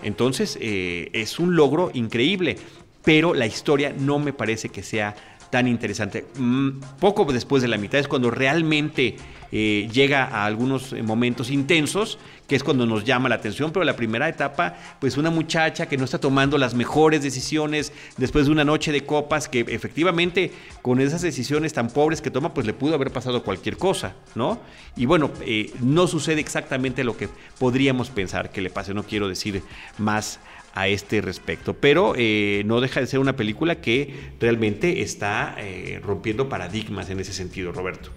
Entonces, 0.03 0.57
eh, 0.61 1.09
es 1.13 1.39
un 1.39 1.55
logro 1.55 1.91
increíble, 1.93 2.57
pero 3.03 3.33
la 3.33 3.47
historia 3.47 3.93
no 3.97 4.19
me 4.19 4.33
parece 4.33 4.69
que 4.69 4.83
sea 4.83 5.15
tan 5.49 5.67
interesante. 5.67 6.25
Mm, 6.37 6.79
poco 6.99 7.31
después 7.31 7.61
de 7.61 7.67
la 7.67 7.77
mitad 7.77 7.99
es 7.99 8.07
cuando 8.07 8.31
realmente 8.31 9.15
eh, 9.51 9.87
llega 9.91 10.25
a 10.25 10.45
algunos 10.45 10.93
momentos 11.03 11.49
intensos, 11.49 12.17
que 12.47 12.55
es 12.55 12.63
cuando 12.63 12.85
nos 12.85 13.03
llama 13.03 13.29
la 13.29 13.35
atención, 13.35 13.71
pero 13.71 13.85
la 13.85 13.95
primera 13.95 14.27
etapa, 14.27 14.75
pues 14.99 15.17
una 15.17 15.29
muchacha 15.29 15.85
que 15.87 15.97
no 15.97 16.05
está 16.05 16.19
tomando 16.19 16.57
las 16.57 16.73
mejores 16.73 17.23
decisiones 17.23 17.91
después 18.17 18.45
de 18.45 18.51
una 18.51 18.65
noche 18.65 18.91
de 18.91 19.05
copas, 19.05 19.47
que 19.47 19.61
efectivamente 19.61 20.51
con 20.81 20.99
esas 20.99 21.21
decisiones 21.21 21.73
tan 21.73 21.89
pobres 21.89 22.21
que 22.21 22.31
toma, 22.31 22.53
pues 22.53 22.65
le 22.65 22.73
pudo 22.73 22.95
haber 22.95 23.11
pasado 23.11 23.43
cualquier 23.43 23.77
cosa, 23.77 24.15
¿no? 24.35 24.59
Y 24.95 25.05
bueno, 25.05 25.31
eh, 25.41 25.71
no 25.81 26.07
sucede 26.07 26.41
exactamente 26.41 27.03
lo 27.03 27.17
que 27.17 27.29
podríamos 27.59 28.09
pensar 28.09 28.51
que 28.51 28.61
le 28.61 28.69
pase, 28.69 28.93
no 28.93 29.03
quiero 29.03 29.27
decir 29.27 29.61
más 29.97 30.39
a 30.77 30.87
este 30.87 31.21
respecto. 31.21 31.73
Pero 31.73 32.13
eh, 32.15 32.61
no 32.67 32.79
deja 32.81 32.99
de 32.99 33.07
ser 33.07 33.19
una 33.19 33.35
película 33.35 33.81
que 33.81 34.13
realmente 34.39 35.01
está 35.01 35.55
eh, 35.57 35.99
rompiendo 36.03 36.49
paradigmas 36.49 37.09
en 37.09 37.19
ese 37.19 37.33
sentido, 37.33 37.71
Roberto. 37.71 38.11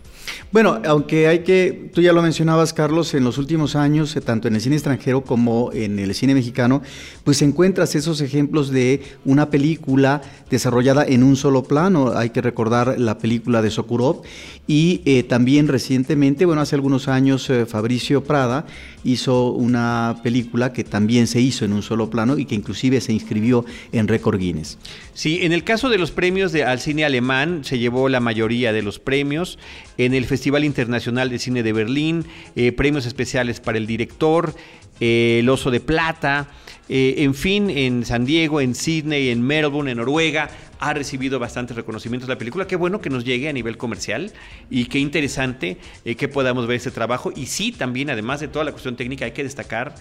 Bueno, 0.52 0.81
aunque 0.85 1.26
hay 1.26 1.38
que, 1.40 1.90
tú 1.95 2.02
ya 2.02 2.12
lo 2.12 2.21
mencionabas, 2.21 2.75
Carlos, 2.75 3.14
en 3.14 3.25
los 3.25 3.38
últimos 3.38 3.76
años, 3.76 4.14
eh, 4.14 4.21
tanto 4.21 4.47
en 4.47 4.57
el 4.57 4.61
cine 4.61 4.76
extranjero 4.76 5.23
como 5.23 5.71
en 5.73 5.99
el 5.99 6.14
cine 6.14 6.35
mexicano, 6.35 6.83
pues 7.25 7.40
encuentras 7.40 7.95
esos 7.95 8.21
ejemplos 8.21 8.71
de 8.71 9.00
una 9.25 9.49
película 9.49 10.21
desarrollada 10.50 11.05
en 11.05 11.23
un 11.23 11.37
solo 11.37 11.62
plano. 11.62 12.12
Hay 12.14 12.29
que 12.29 12.43
recordar 12.43 13.00
la 13.00 13.17
película 13.17 13.62
de 13.62 13.71
Sokurov 13.71 14.23
y 14.67 15.23
también 15.25 15.67
recientemente, 15.67 16.45
bueno, 16.45 16.61
hace 16.62 16.75
algunos 16.75 17.09
años, 17.09 17.50
Fabricio 17.67 18.23
Prada 18.23 18.67
hizo 19.04 19.52
una 19.52 20.16
película 20.23 20.73
que 20.73 20.85
también 20.85 21.26
se 21.26 21.40
hizo 21.40 21.64
en 21.64 21.73
un 21.73 21.83
solo 21.83 22.11
plano 22.11 22.38
y 22.38 22.45
que 22.45 22.54
inclusive 22.54 23.00
se 23.00 23.12
inscribió 23.12 23.64
en 23.92 24.09
récord 24.09 24.38
Guinness. 24.38 24.78
Sí, 25.14 25.40
en 25.42 25.52
el 25.52 25.64
caso 25.64 25.88
de 25.88 25.99
los 25.99 26.11
premios 26.11 26.52
de, 26.52 26.64
al 26.64 26.80
cine 26.80 27.04
alemán 27.04 27.64
se 27.64 27.78
llevó 27.78 28.09
la 28.09 28.21
mayoría 28.21 28.73
de 28.73 28.83
los 28.83 28.99
premios. 28.99 29.59
En 29.99 30.14
el 30.14 30.25
Festival 30.25 30.64
Internacional 30.64 31.30
de 31.30 31.38
Cine 31.38 31.62
de 31.62 31.73
Berlín, 31.73 32.25
eh, 32.57 32.73
premios 32.73 33.07
especiales 33.07 33.61
para 33.61 33.78
el 33.78 33.87
director, 33.87 34.54
eh, 35.00 35.38
el 35.40 35.49
Oso 35.49 35.71
de 35.71 35.80
Plata, 35.80 36.49
eh, 36.88 37.14
en 37.19 37.35
fin, 37.35 37.71
en 37.71 38.04
San 38.04 38.25
Diego, 38.25 38.61
en 38.61 38.75
Sydney, 38.75 39.30
en 39.30 39.42
Melbourne, 39.42 39.90
en 39.90 39.99
Noruega, 39.99 40.50
ha 40.78 40.95
recibido 40.95 41.38
bastantes 41.38 41.76
reconocimientos 41.76 42.28
la 42.28 42.38
película. 42.38 42.66
Qué 42.66 42.76
bueno 42.76 43.00
que 43.00 43.11
nos 43.11 43.25
llegue 43.25 43.49
a 43.49 43.52
nivel 43.52 43.76
comercial 43.76 44.33
y 44.71 44.87
qué 44.87 44.99
interesante 44.99 45.76
que 46.04 46.28
podamos 46.28 46.66
ver 46.66 46.78
este 46.78 46.90
trabajo. 46.90 47.33
Y 47.37 47.47
sí, 47.47 47.71
también, 47.71 48.11
además 48.11 48.40
de 48.40 48.49
toda 48.49 48.64
la 48.64 48.73
cuestión 48.73 48.97
técnica, 48.97 49.26
hay 49.26 49.33
que 49.33 49.42
destacar 49.42 49.95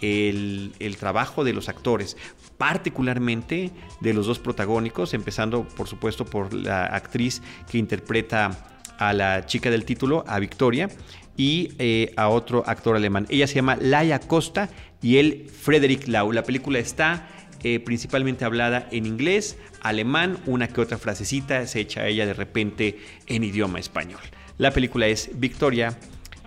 el, 0.00 0.96
trabajo 0.98 1.44
de 1.44 1.52
los 1.52 1.68
actores, 1.68 2.16
particularmente 2.58 3.70
de 4.00 4.14
los 4.14 4.26
dos 4.26 4.38
protagónicos, 4.38 5.14
empezando 5.14 5.66
por 5.68 5.88
supuesto 5.88 6.24
por 6.24 6.52
la 6.52 6.86
actriz 6.86 7.42
que 7.70 7.78
interpreta 7.78 8.50
a 8.98 9.12
la 9.12 9.46
chica 9.46 9.70
del 9.70 9.84
título, 9.84 10.24
a 10.26 10.38
Victoria, 10.38 10.88
y 11.36 11.72
eh, 11.78 12.12
a 12.16 12.28
otro 12.28 12.62
actor 12.66 12.96
alemán. 12.96 13.26
Ella 13.28 13.46
se 13.46 13.54
llama 13.54 13.76
Laia 13.80 14.20
Costa 14.20 14.68
y 15.02 15.18
él 15.18 15.50
Frederick 15.50 16.08
Lau. 16.08 16.32
La 16.32 16.44
película 16.44 16.78
está 16.78 17.28
eh, 17.62 17.80
principalmente 17.80 18.44
hablada 18.44 18.88
en 18.90 19.06
inglés, 19.06 19.56
alemán, 19.80 20.38
una 20.46 20.68
que 20.68 20.80
otra 20.80 20.98
frasecita 20.98 21.66
se 21.66 21.80
echa 21.80 22.06
ella 22.06 22.26
de 22.26 22.34
repente 22.34 22.98
en 23.26 23.42
idioma 23.42 23.78
español. 23.78 24.20
La 24.58 24.70
película 24.70 25.06
es 25.06 25.30
Victoria 25.34 25.98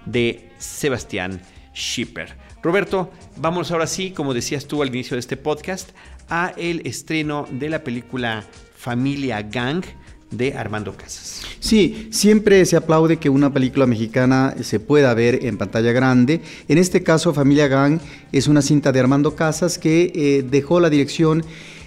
de 0.05 0.49
Sebastián 0.59 1.41
Schipper. 1.75 2.35
Roberto, 2.61 3.11
vamos 3.37 3.71
ahora 3.71 3.87
sí, 3.87 4.11
como 4.11 4.33
decías 4.33 4.67
tú 4.67 4.81
al 4.81 4.89
inicio 4.89 5.15
de 5.15 5.19
este 5.19 5.37
podcast, 5.37 5.91
a 6.29 6.53
el 6.57 6.85
estreno 6.85 7.47
de 7.49 7.69
la 7.69 7.83
película 7.83 8.43
Familia 8.75 9.41
Gang 9.41 9.83
de 10.31 10.53
Armando 10.53 10.95
Casas. 10.95 11.41
Sí, 11.59 12.09
siempre 12.11 12.65
se 12.65 12.75
aplaude 12.75 13.17
que 13.17 13.29
una 13.29 13.53
película 13.53 13.85
mexicana 13.85 14.55
se 14.61 14.79
pueda 14.79 15.13
ver 15.13 15.45
en 15.45 15.57
pantalla 15.57 15.91
grande. 15.91 16.41
En 16.67 16.77
este 16.77 17.03
caso, 17.03 17.33
Familia 17.33 17.67
Gang 17.67 17.99
es 18.31 18.47
una 18.47 18.61
cinta 18.61 18.91
de 18.91 18.99
Armando 18.99 19.35
Casas 19.35 19.77
que 19.77 20.11
eh, 20.13 20.45
dejó 20.49 20.79
la 20.79 20.89
dirección 20.89 21.43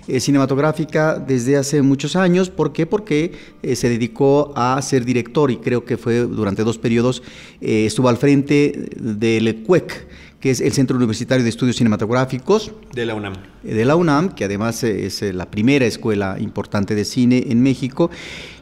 eh, 0.09 0.21
cinematográfica 0.21 1.19
desde 1.19 1.57
hace 1.57 1.83
muchos 1.83 2.17
años. 2.17 2.51
¿Por 2.51 2.73
qué? 2.73 2.87
Porque 2.87 3.33
eh, 3.63 3.77
se 3.77 3.89
dedicó 3.89 4.53
a 4.57 4.81
ser 4.83 5.05
director 5.05 5.51
y 5.51 5.59
creo 5.59 5.85
que 5.85 5.97
fue 5.97 6.21
durante 6.21 6.65
dos 6.65 6.79
periodos, 6.79 7.23
estuvo 7.61 8.09
al 8.09 8.17
frente 8.17 8.89
del 8.97 9.63
CUEC 9.63 10.09
que 10.41 10.51
es 10.51 10.61
el 10.61 10.73
Centro 10.73 10.97
Universitario 10.97 11.45
de 11.45 11.51
Estudios 11.51 11.77
Cinematográficos. 11.77 12.73
De 12.95 13.05
la 13.05 13.15
UNAM. 13.15 13.35
Eh, 13.63 13.75
de 13.75 13.85
la 13.85 13.95
UNAM, 13.95 14.31
que 14.31 14.47
además 14.47 14.83
es 14.83 15.21
eh, 15.21 15.35
la 15.35 15.51
primera 15.51 15.85
escuela 15.85 16.39
importante 16.41 16.95
de 16.95 17.05
cine 17.05 17.45
en 17.49 17.63
México. 17.63 18.11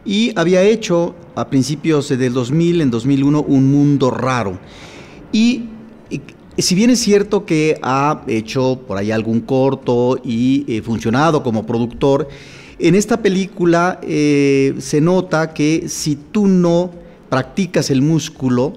Y 0.05 0.33
había 0.35 0.63
hecho 0.63 1.15
a 1.37 1.49
principios 1.49 2.09
del 2.09 2.33
2000, 2.33 2.81
en 2.81 2.91
2001, 2.91 3.43
Un 3.43 3.71
Mundo 3.71 4.11
Raro. 4.11 4.59
Y, 5.33 5.67
si 6.57 6.75
bien 6.75 6.91
es 6.91 6.99
cierto 6.99 7.47
que 7.47 7.79
ha 7.83 8.25
hecho 8.27 8.81
por 8.85 8.99
ahí 8.99 9.13
algún 9.13 9.43
corto 9.43 10.21
y 10.25 10.65
eh, 10.67 10.83
funcionado 10.83 11.45
como 11.45 11.65
productor, 11.65 12.29
en 12.81 12.97
esta 12.97 13.23
película 13.23 14.01
se 14.03 15.01
nota 15.01 15.53
que 15.53 15.89
si 15.89 16.15
tú 16.15 16.47
no 16.47 16.93
practicas 17.29 17.91
el 17.91 18.03
músculo, 18.03 18.75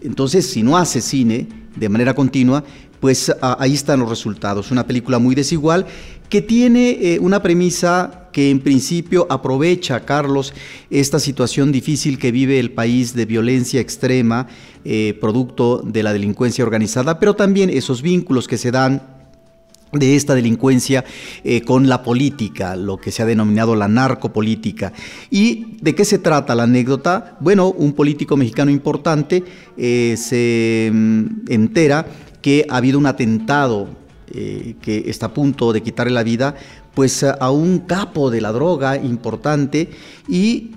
entonces 0.00 0.46
si 0.46 0.62
no 0.62 0.78
haces 0.78 1.04
cine, 1.04 1.46
de 1.76 1.88
manera 1.88 2.14
continua, 2.14 2.64
pues 3.00 3.34
ahí 3.40 3.74
están 3.74 4.00
los 4.00 4.08
resultados. 4.08 4.70
Una 4.70 4.86
película 4.86 5.18
muy 5.18 5.34
desigual 5.34 5.86
que 6.28 6.40
tiene 6.40 6.90
eh, 6.92 7.18
una 7.20 7.42
premisa 7.42 8.28
que 8.32 8.50
en 8.50 8.60
principio 8.60 9.26
aprovecha, 9.28 10.00
Carlos, 10.06 10.54
esta 10.88 11.18
situación 11.18 11.72
difícil 11.72 12.18
que 12.18 12.32
vive 12.32 12.58
el 12.58 12.70
país 12.70 13.14
de 13.14 13.26
violencia 13.26 13.80
extrema, 13.80 14.48
eh, 14.84 15.18
producto 15.20 15.82
de 15.84 16.02
la 16.02 16.12
delincuencia 16.12 16.64
organizada, 16.64 17.20
pero 17.20 17.36
también 17.36 17.68
esos 17.68 18.00
vínculos 18.00 18.48
que 18.48 18.56
se 18.56 18.70
dan 18.70 19.02
de 19.92 20.16
esta 20.16 20.34
delincuencia 20.34 21.04
eh, 21.44 21.60
con 21.60 21.88
la 21.88 22.02
política, 22.02 22.76
lo 22.76 22.96
que 22.96 23.12
se 23.12 23.22
ha 23.22 23.26
denominado 23.26 23.76
la 23.76 23.88
narcopolítica. 23.88 24.92
¿Y 25.30 25.76
de 25.82 25.94
qué 25.94 26.04
se 26.04 26.18
trata 26.18 26.54
la 26.54 26.62
anécdota? 26.62 27.36
Bueno, 27.40 27.68
un 27.68 27.92
político 27.92 28.36
mexicano 28.36 28.70
importante 28.70 29.44
eh, 29.76 30.16
se 30.16 30.90
mm, 30.92 31.24
entera 31.48 32.06
que 32.40 32.66
ha 32.70 32.78
habido 32.78 32.98
un 32.98 33.06
atentado 33.06 33.88
eh, 34.32 34.76
que 34.80 35.10
está 35.10 35.26
a 35.26 35.34
punto 35.34 35.74
de 35.74 35.82
quitarle 35.82 36.12
la 36.12 36.22
vida, 36.22 36.54
pues 36.94 37.22
a 37.22 37.50
un 37.50 37.80
capo 37.80 38.30
de 38.30 38.40
la 38.40 38.52
droga 38.52 38.96
importante 38.96 39.90
y 40.28 40.72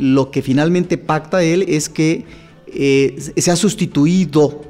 lo 0.00 0.32
que 0.32 0.42
finalmente 0.42 0.98
pacta 0.98 1.44
él 1.44 1.64
es 1.68 1.88
que 1.88 2.24
se 3.36 3.50
ha 3.52 3.54
sustituido 3.54 4.62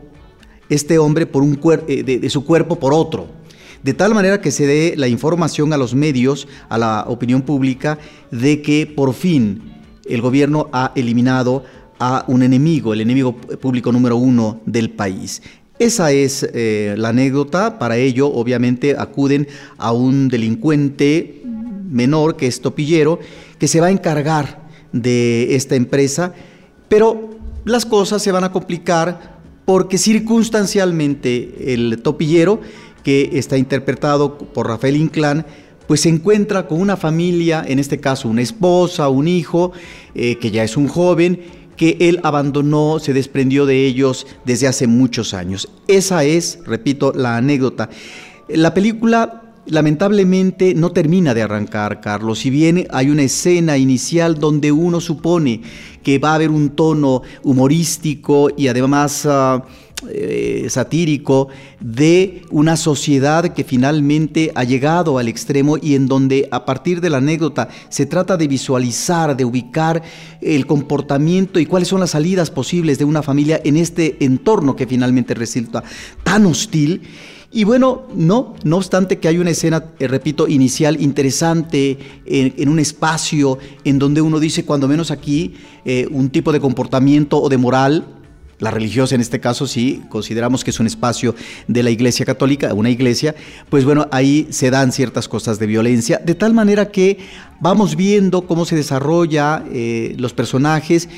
este 0.68 0.98
hombre 0.98 1.24
por 1.24 1.42
un 1.42 1.58
de 1.58 2.28
su 2.28 2.44
cuerpo 2.44 2.78
por 2.78 2.92
otro 2.92 3.41
de 3.82 3.94
tal 3.94 4.14
manera 4.14 4.40
que 4.40 4.50
se 4.50 4.66
dé 4.66 4.94
la 4.96 5.08
información 5.08 5.72
a 5.72 5.76
los 5.76 5.94
medios, 5.94 6.46
a 6.68 6.78
la 6.78 7.04
opinión 7.08 7.42
pública, 7.42 7.98
de 8.30 8.62
que 8.62 8.86
por 8.86 9.14
fin 9.14 9.72
el 10.04 10.20
gobierno 10.20 10.68
ha 10.72 10.92
eliminado 10.94 11.64
a 11.98 12.24
un 12.26 12.42
enemigo, 12.42 12.92
el 12.92 13.00
enemigo 13.00 13.36
público 13.36 13.92
número 13.92 14.16
uno 14.16 14.60
del 14.66 14.90
país. 14.90 15.42
Esa 15.78 16.12
es 16.12 16.48
eh, 16.52 16.94
la 16.96 17.08
anécdota. 17.08 17.78
Para 17.78 17.96
ello, 17.96 18.28
obviamente, 18.28 18.94
acuden 18.96 19.48
a 19.78 19.92
un 19.92 20.28
delincuente 20.28 21.42
menor, 21.90 22.36
que 22.36 22.46
es 22.46 22.60
Topillero, 22.60 23.18
que 23.58 23.68
se 23.68 23.80
va 23.80 23.88
a 23.88 23.90
encargar 23.90 24.62
de 24.92 25.54
esta 25.56 25.74
empresa, 25.74 26.34
pero 26.88 27.30
las 27.64 27.86
cosas 27.86 28.22
se 28.22 28.32
van 28.32 28.44
a 28.44 28.52
complicar 28.52 29.40
porque 29.64 29.98
circunstancialmente 29.98 31.72
el 31.72 32.00
Topillero 32.02 32.60
que 33.02 33.30
está 33.34 33.56
interpretado 33.56 34.38
por 34.38 34.68
Rafael 34.68 34.96
Inclán, 34.96 35.46
pues 35.86 36.02
se 36.02 36.08
encuentra 36.08 36.66
con 36.66 36.80
una 36.80 36.96
familia, 36.96 37.64
en 37.66 37.78
este 37.78 38.00
caso 38.00 38.28
una 38.28 38.42
esposa, 38.42 39.08
un 39.08 39.28
hijo, 39.28 39.72
eh, 40.14 40.36
que 40.36 40.50
ya 40.50 40.64
es 40.64 40.76
un 40.76 40.88
joven, 40.88 41.40
que 41.76 41.96
él 42.00 42.20
abandonó, 42.22 42.98
se 42.98 43.12
desprendió 43.12 43.66
de 43.66 43.84
ellos 43.86 44.26
desde 44.44 44.68
hace 44.68 44.86
muchos 44.86 45.34
años. 45.34 45.68
Esa 45.88 46.24
es, 46.24 46.60
repito, 46.64 47.12
la 47.14 47.36
anécdota. 47.36 47.90
La 48.48 48.74
película 48.74 49.42
lamentablemente 49.66 50.74
no 50.74 50.92
termina 50.92 51.34
de 51.34 51.42
arrancar, 51.42 52.00
Carlos. 52.00 52.40
Si 52.40 52.50
bien 52.50 52.86
hay 52.90 53.10
una 53.10 53.22
escena 53.22 53.78
inicial 53.78 54.38
donde 54.38 54.72
uno 54.72 55.00
supone 55.00 55.62
que 56.02 56.18
va 56.18 56.32
a 56.32 56.34
haber 56.36 56.50
un 56.50 56.70
tono 56.70 57.22
humorístico 57.42 58.48
y 58.56 58.68
además... 58.68 59.26
Ah, 59.26 59.64
eh, 60.10 60.66
satírico 60.68 61.48
de 61.80 62.42
una 62.50 62.76
sociedad 62.76 63.52
que 63.54 63.64
finalmente 63.64 64.50
ha 64.54 64.64
llegado 64.64 65.18
al 65.18 65.28
extremo 65.28 65.76
y 65.80 65.94
en 65.94 66.06
donde 66.06 66.48
a 66.50 66.64
partir 66.64 67.00
de 67.00 67.10
la 67.10 67.18
anécdota 67.18 67.68
se 67.88 68.06
trata 68.06 68.36
de 68.36 68.48
visualizar, 68.48 69.36
de 69.36 69.44
ubicar 69.44 70.02
el 70.40 70.66
comportamiento 70.66 71.60
y 71.60 71.66
cuáles 71.66 71.88
son 71.88 72.00
las 72.00 72.10
salidas 72.10 72.50
posibles 72.50 72.98
de 72.98 73.04
una 73.04 73.22
familia 73.22 73.60
en 73.64 73.76
este 73.76 74.24
entorno 74.24 74.76
que 74.76 74.86
finalmente 74.86 75.34
resulta 75.34 75.82
tan 76.24 76.46
hostil. 76.46 77.02
Y 77.54 77.64
bueno, 77.64 78.04
no, 78.14 78.54
no 78.64 78.78
obstante 78.78 79.18
que 79.18 79.28
hay 79.28 79.36
una 79.36 79.50
escena, 79.50 79.84
eh, 79.98 80.08
repito, 80.08 80.48
inicial 80.48 81.00
interesante 81.02 81.98
en, 82.24 82.68
un 82.68 82.78
espacio 82.78 83.58
en 83.84 83.98
donde 83.98 84.22
uno 84.22 84.40
dice, 84.40 84.64
cuando 84.64 84.88
menos 84.88 85.10
aquí, 85.10 85.54
eh, 85.84 86.08
un 86.10 86.30
tipo 86.30 86.50
de 86.50 86.60
comportamiento 86.60 87.40
o 87.40 87.50
de 87.50 87.58
moral 87.58 88.06
la 88.62 88.70
religiosa 88.70 89.16
en 89.16 89.20
este 89.20 89.40
caso, 89.40 89.66
sí, 89.66 90.02
consideramos 90.08 90.62
que 90.62 90.70
es 90.70 90.78
un 90.78 90.86
espacio 90.86 91.34
de 91.66 91.82
la 91.82 91.90
Iglesia 91.90 92.24
Católica, 92.24 92.72
una 92.74 92.90
iglesia, 92.90 93.34
pues 93.68 93.84
bueno, 93.84 94.06
ahí 94.12 94.46
se 94.50 94.70
dan 94.70 94.92
ciertas 94.92 95.26
cosas 95.26 95.58
de 95.58 95.66
violencia, 95.66 96.22
de 96.24 96.36
tal 96.36 96.54
manera 96.54 96.92
que 96.92 97.18
vamos 97.60 97.96
viendo 97.96 98.42
cómo 98.42 98.64
se 98.64 98.76
desarrolla 98.76 99.64
eh, 99.72 100.14
los 100.16 100.32
personajes 100.32 101.08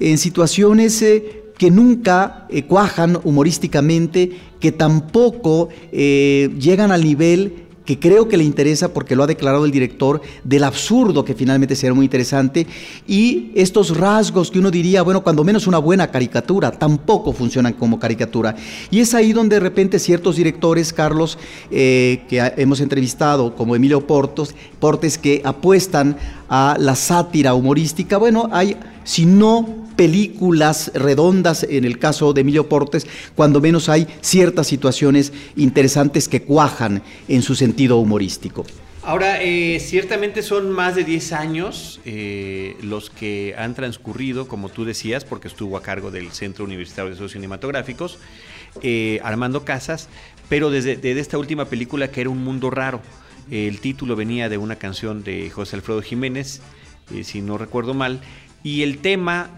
en 0.00 0.18
situaciones... 0.18 1.00
Eh, 1.02 1.40
que 1.54 1.70
nunca 1.70 2.48
eh, 2.50 2.64
cuajan 2.64 3.20
humorísticamente, 3.22 4.32
que 4.58 4.72
tampoco 4.72 5.68
llegan 5.92 6.90
al 6.90 7.04
nivel 7.04 7.63
que 7.84 7.98
creo 7.98 8.28
que 8.28 8.36
le 8.36 8.44
interesa 8.44 8.92
porque 8.92 9.16
lo 9.16 9.22
ha 9.22 9.26
declarado 9.26 9.64
el 9.64 9.70
director, 9.70 10.20
del 10.42 10.64
absurdo 10.64 11.24
que 11.24 11.34
finalmente 11.34 11.76
será 11.76 11.94
muy 11.94 12.06
interesante, 12.06 12.66
y 13.06 13.50
estos 13.54 13.96
rasgos 13.96 14.50
que 14.50 14.58
uno 14.58 14.70
diría, 14.70 15.02
bueno, 15.02 15.22
cuando 15.22 15.44
menos 15.44 15.66
una 15.66 15.78
buena 15.78 16.10
caricatura, 16.10 16.70
tampoco 16.70 17.32
funcionan 17.32 17.74
como 17.74 17.98
caricatura. 17.98 18.56
Y 18.90 19.00
es 19.00 19.14
ahí 19.14 19.32
donde 19.32 19.56
de 19.56 19.60
repente 19.60 19.98
ciertos 19.98 20.36
directores, 20.36 20.92
Carlos, 20.92 21.38
eh, 21.70 22.22
que 22.28 22.52
hemos 22.56 22.80
entrevistado, 22.80 23.54
como 23.54 23.76
Emilio 23.76 24.06
Portos, 24.06 24.54
Portes, 24.80 25.18
que 25.18 25.42
apuestan 25.44 26.16
a 26.56 26.76
la 26.78 26.94
sátira 26.94 27.52
humorística, 27.52 28.16
bueno, 28.16 28.48
hay, 28.52 28.76
si 29.02 29.26
no 29.26 29.88
películas 29.96 30.92
redondas, 30.94 31.64
en 31.68 31.84
el 31.84 31.98
caso 31.98 32.32
de 32.32 32.42
Emilio 32.42 32.68
Portes, 32.68 33.08
cuando 33.34 33.60
menos 33.60 33.88
hay 33.88 34.06
ciertas 34.20 34.68
situaciones 34.68 35.32
interesantes 35.56 36.28
que 36.28 36.42
cuajan 36.42 37.02
en 37.26 37.42
su 37.42 37.56
sentido 37.56 37.96
humorístico. 37.96 38.64
Ahora, 39.02 39.42
eh, 39.42 39.80
ciertamente 39.80 40.44
son 40.44 40.70
más 40.70 40.94
de 40.94 41.02
10 41.02 41.32
años 41.32 42.00
eh, 42.04 42.76
los 42.82 43.10
que 43.10 43.56
han 43.58 43.74
transcurrido, 43.74 44.46
como 44.46 44.68
tú 44.68 44.84
decías, 44.84 45.24
porque 45.24 45.48
estuvo 45.48 45.76
a 45.76 45.82
cargo 45.82 46.12
del 46.12 46.30
Centro 46.30 46.64
Universitario 46.64 47.06
de 47.08 47.14
Estudios 47.14 47.32
Cinematográficos, 47.32 48.20
eh, 48.80 49.18
Armando 49.24 49.64
Casas, 49.64 50.08
pero 50.48 50.70
desde, 50.70 50.94
desde, 50.94 51.20
esta 51.20 51.36
última 51.36 51.64
película 51.64 52.12
que 52.12 52.20
era 52.20 52.30
Un 52.30 52.44
Mundo 52.44 52.70
Raro. 52.70 53.00
El 53.50 53.80
título 53.80 54.16
venía 54.16 54.48
de 54.48 54.58
una 54.58 54.76
canción 54.76 55.22
de 55.22 55.50
José 55.50 55.76
Alfredo 55.76 56.02
Jiménez, 56.02 56.60
si 57.22 57.42
no 57.42 57.58
recuerdo 57.58 57.94
mal, 57.94 58.20
y 58.62 58.82
el 58.82 58.98
tema 58.98 59.50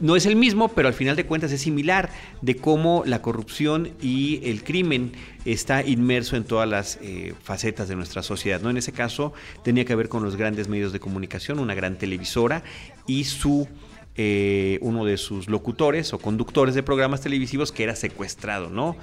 no 0.00 0.16
es 0.16 0.24
el 0.24 0.34
mismo, 0.34 0.68
pero 0.68 0.88
al 0.88 0.94
final 0.94 1.14
de 1.14 1.26
cuentas 1.26 1.52
es 1.52 1.60
similar 1.60 2.10
de 2.40 2.56
cómo 2.56 3.02
la 3.04 3.20
corrupción 3.20 3.90
y 4.00 4.40
el 4.48 4.64
crimen 4.64 5.12
está 5.44 5.84
inmerso 5.84 6.36
en 6.36 6.44
todas 6.44 6.68
las 6.68 6.98
eh, 7.02 7.34
facetas 7.42 7.88
de 7.88 7.96
nuestra 7.96 8.22
sociedad. 8.22 8.60
¿no? 8.62 8.70
En 8.70 8.78
ese 8.78 8.92
caso 8.92 9.34
tenía 9.62 9.84
que 9.84 9.94
ver 9.94 10.08
con 10.08 10.24
los 10.24 10.36
grandes 10.36 10.68
medios 10.68 10.92
de 10.92 11.00
comunicación, 11.00 11.58
una 11.58 11.74
gran 11.74 11.98
televisora 11.98 12.62
y 13.06 13.24
su 13.24 13.68
eh, 14.16 14.78
uno 14.82 15.04
de 15.04 15.16
sus 15.16 15.48
locutores 15.48 16.12
o 16.12 16.18
conductores 16.18 16.74
de 16.74 16.82
programas 16.82 17.20
televisivos 17.20 17.70
que 17.70 17.84
era 17.84 17.94
secuestrado, 17.94 18.68
¿no? 18.68 18.96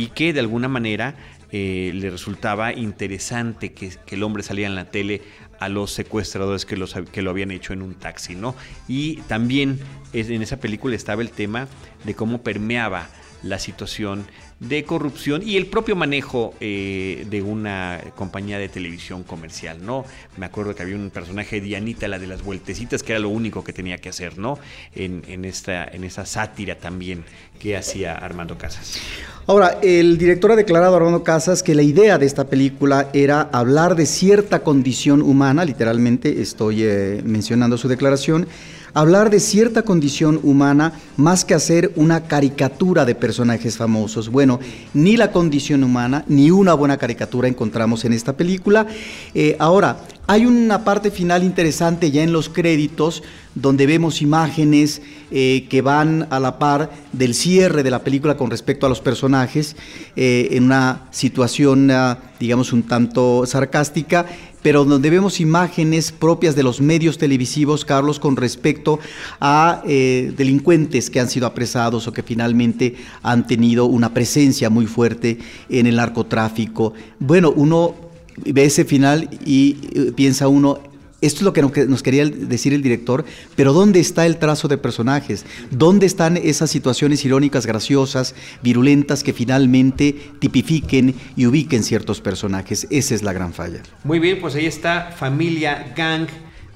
Y 0.00 0.06
que 0.08 0.32
de 0.32 0.40
alguna 0.40 0.68
manera 0.68 1.14
eh, 1.52 1.90
le 1.94 2.08
resultaba 2.08 2.72
interesante 2.72 3.72
que, 3.72 3.92
que, 4.06 4.14
el 4.14 4.22
hombre 4.22 4.42
salía 4.42 4.66
en 4.66 4.74
la 4.74 4.86
tele 4.86 5.20
a 5.58 5.68
los 5.68 5.90
secuestradores 5.92 6.64
que, 6.64 6.76
los, 6.76 6.94
que 6.94 7.20
lo 7.20 7.30
habían 7.30 7.50
hecho 7.50 7.74
en 7.74 7.82
un 7.82 7.94
taxi, 7.94 8.34
¿no? 8.34 8.54
Y 8.88 9.16
también 9.28 9.78
en 10.14 10.40
esa 10.40 10.58
película 10.58 10.96
estaba 10.96 11.20
el 11.20 11.30
tema 11.30 11.68
de 12.04 12.14
cómo 12.14 12.42
permeaba 12.42 13.08
la 13.42 13.58
situación 13.58 14.26
de 14.60 14.84
corrupción 14.84 15.42
y 15.42 15.56
el 15.56 15.66
propio 15.66 15.96
manejo 15.96 16.52
eh, 16.60 17.26
de 17.30 17.40
una 17.40 17.98
compañía 18.14 18.58
de 18.58 18.68
televisión 18.68 19.22
comercial, 19.22 19.78
¿no? 19.84 20.04
Me 20.36 20.44
acuerdo 20.44 20.74
que 20.74 20.82
había 20.82 20.96
un 20.96 21.08
personaje, 21.08 21.62
Dianita, 21.62 22.08
la 22.08 22.18
de 22.18 22.26
las 22.26 22.44
vueltecitas, 22.44 23.02
que 23.02 23.12
era 23.12 23.20
lo 23.20 23.30
único 23.30 23.64
que 23.64 23.72
tenía 23.72 23.96
que 23.96 24.10
hacer, 24.10 24.36
¿no? 24.36 24.58
En, 24.94 25.22
en, 25.28 25.46
esta, 25.46 25.84
en 25.84 26.04
esa 26.04 26.26
sátira 26.26 26.74
también 26.74 27.24
que 27.58 27.74
hacía 27.76 28.14
Armando 28.14 28.58
Casas. 28.58 29.00
Ahora, 29.46 29.78
el 29.82 30.18
director 30.18 30.52
ha 30.52 30.56
declarado, 30.56 30.94
Armando 30.94 31.24
Casas, 31.24 31.62
que 31.62 31.74
la 31.74 31.82
idea 31.82 32.18
de 32.18 32.26
esta 32.26 32.44
película 32.44 33.08
era 33.14 33.48
hablar 33.52 33.96
de 33.96 34.04
cierta 34.04 34.62
condición 34.62 35.22
humana, 35.22 35.64
literalmente 35.64 36.42
estoy 36.42 36.82
eh, 36.82 37.22
mencionando 37.24 37.78
su 37.78 37.88
declaración, 37.88 38.46
hablar 38.94 39.30
de 39.30 39.40
cierta 39.40 39.82
condición 39.82 40.40
humana 40.42 40.92
más 41.16 41.44
que 41.44 41.54
hacer 41.54 41.92
una 41.96 42.24
caricatura 42.24 43.04
de 43.04 43.14
personajes 43.14 43.76
famosos. 43.76 44.28
Bueno, 44.28 44.60
ni 44.94 45.16
la 45.16 45.32
condición 45.32 45.84
humana 45.84 46.24
ni 46.28 46.50
una 46.50 46.74
buena 46.74 46.96
caricatura 46.96 47.48
encontramos 47.48 48.04
en 48.04 48.12
esta 48.12 48.36
película. 48.36 48.86
Eh, 49.34 49.56
ahora, 49.58 50.00
hay 50.26 50.46
una 50.46 50.84
parte 50.84 51.10
final 51.10 51.42
interesante 51.42 52.10
ya 52.10 52.22
en 52.22 52.32
los 52.32 52.48
créditos 52.48 53.22
donde 53.54 53.86
vemos 53.86 54.22
imágenes 54.22 55.02
eh, 55.32 55.66
que 55.68 55.82
van 55.82 56.28
a 56.30 56.38
la 56.38 56.58
par 56.58 56.90
del 57.12 57.34
cierre 57.34 57.82
de 57.82 57.90
la 57.90 58.04
película 58.04 58.36
con 58.36 58.50
respecto 58.50 58.86
a 58.86 58.88
los 58.88 59.00
personajes, 59.00 59.74
eh, 60.14 60.48
en 60.52 60.64
una 60.64 61.08
situación, 61.10 61.90
ah, 61.90 62.18
digamos, 62.38 62.72
un 62.72 62.84
tanto 62.84 63.44
sarcástica, 63.44 64.26
pero 64.62 64.84
donde 64.84 65.10
vemos 65.10 65.40
imágenes 65.40 66.12
propias 66.12 66.54
de 66.54 66.62
los 66.62 66.80
medios 66.80 67.18
televisivos, 67.18 67.84
Carlos, 67.84 68.18
con 68.18 68.36
respecto 68.36 68.98
a 69.40 69.82
eh, 69.86 70.32
delincuentes 70.36 71.10
que 71.10 71.20
han 71.20 71.28
sido 71.28 71.46
apresados 71.46 72.06
o 72.06 72.12
que 72.12 72.22
finalmente 72.22 72.96
han 73.22 73.46
tenido 73.46 73.86
una 73.86 74.12
presencia 74.12 74.70
muy 74.70 74.86
fuerte 74.86 75.38
en 75.68 75.86
el 75.86 75.96
narcotráfico. 75.96 76.92
Bueno, 77.18 77.52
uno 77.54 77.94
ve 78.36 78.64
ese 78.64 78.84
final 78.84 79.28
y 79.44 79.74
piensa 80.14 80.48
uno, 80.48 80.89
esto 81.20 81.38
es 81.38 81.42
lo 81.42 81.52
que 81.52 81.86
nos 81.86 82.02
quería 82.02 82.24
decir 82.26 82.72
el 82.72 82.82
director, 82.82 83.24
pero 83.56 83.72
¿dónde 83.72 84.00
está 84.00 84.26
el 84.26 84.38
trazo 84.38 84.68
de 84.68 84.78
personajes? 84.78 85.44
¿Dónde 85.70 86.06
están 86.06 86.36
esas 86.36 86.70
situaciones 86.70 87.24
irónicas, 87.24 87.66
graciosas, 87.66 88.34
virulentas 88.62 89.22
que 89.22 89.32
finalmente 89.32 90.14
tipifiquen 90.38 91.14
y 91.36 91.46
ubiquen 91.46 91.82
ciertos 91.82 92.20
personajes? 92.20 92.86
Esa 92.90 93.14
es 93.14 93.22
la 93.22 93.32
gran 93.32 93.52
falla. 93.52 93.82
Muy 94.04 94.18
bien, 94.18 94.40
pues 94.40 94.54
ahí 94.54 94.66
está 94.66 95.12
Familia 95.16 95.92
Gang 95.96 96.28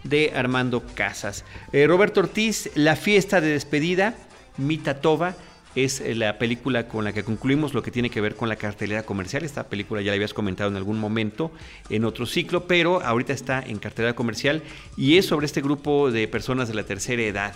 de 0.03 0.33
Armando 0.35 0.83
Casas. 0.95 1.45
Eh, 1.73 1.87
Roberto 1.87 2.21
Ortiz, 2.21 2.71
La 2.75 2.97
fiesta 2.97 3.41
de 3.41 3.49
despedida, 3.49 4.15
Mita 4.59 5.01
Toba 5.01 5.37
es 5.75 6.01
eh, 6.01 6.15
la 6.15 6.39
película 6.39 6.89
con 6.89 7.05
la 7.05 7.13
que 7.13 7.25
concluimos 7.25 7.75
lo 7.75 7.83
que 7.83 7.91
tiene 7.91 8.11
que 8.11 8.21
ver 8.21 8.37
con 8.37 8.49
la 8.49 8.57
cartelera 8.57 9.03
comercial. 9.03 9.45
Esta 9.45 9.65
película 9.65 10.01
ya 10.03 10.11
la 10.11 10.17
habías 10.17 10.35
comentado 10.35 10.71
en 10.71 10.77
algún 10.77 10.99
momento 10.99 11.51
en 11.91 12.05
otro 12.05 12.27
ciclo, 12.27 12.67
pero 12.67 13.03
ahorita 13.03 13.33
está 13.33 13.63
en 13.63 13.79
cartelera 13.79 14.15
comercial 14.15 14.63
y 14.97 15.17
es 15.17 15.27
sobre 15.27 15.47
este 15.47 15.61
grupo 15.61 16.11
de 16.11 16.29
personas 16.29 16.69
de 16.69 16.75
la 16.75 16.85
tercera 16.85 17.23
edad 17.23 17.55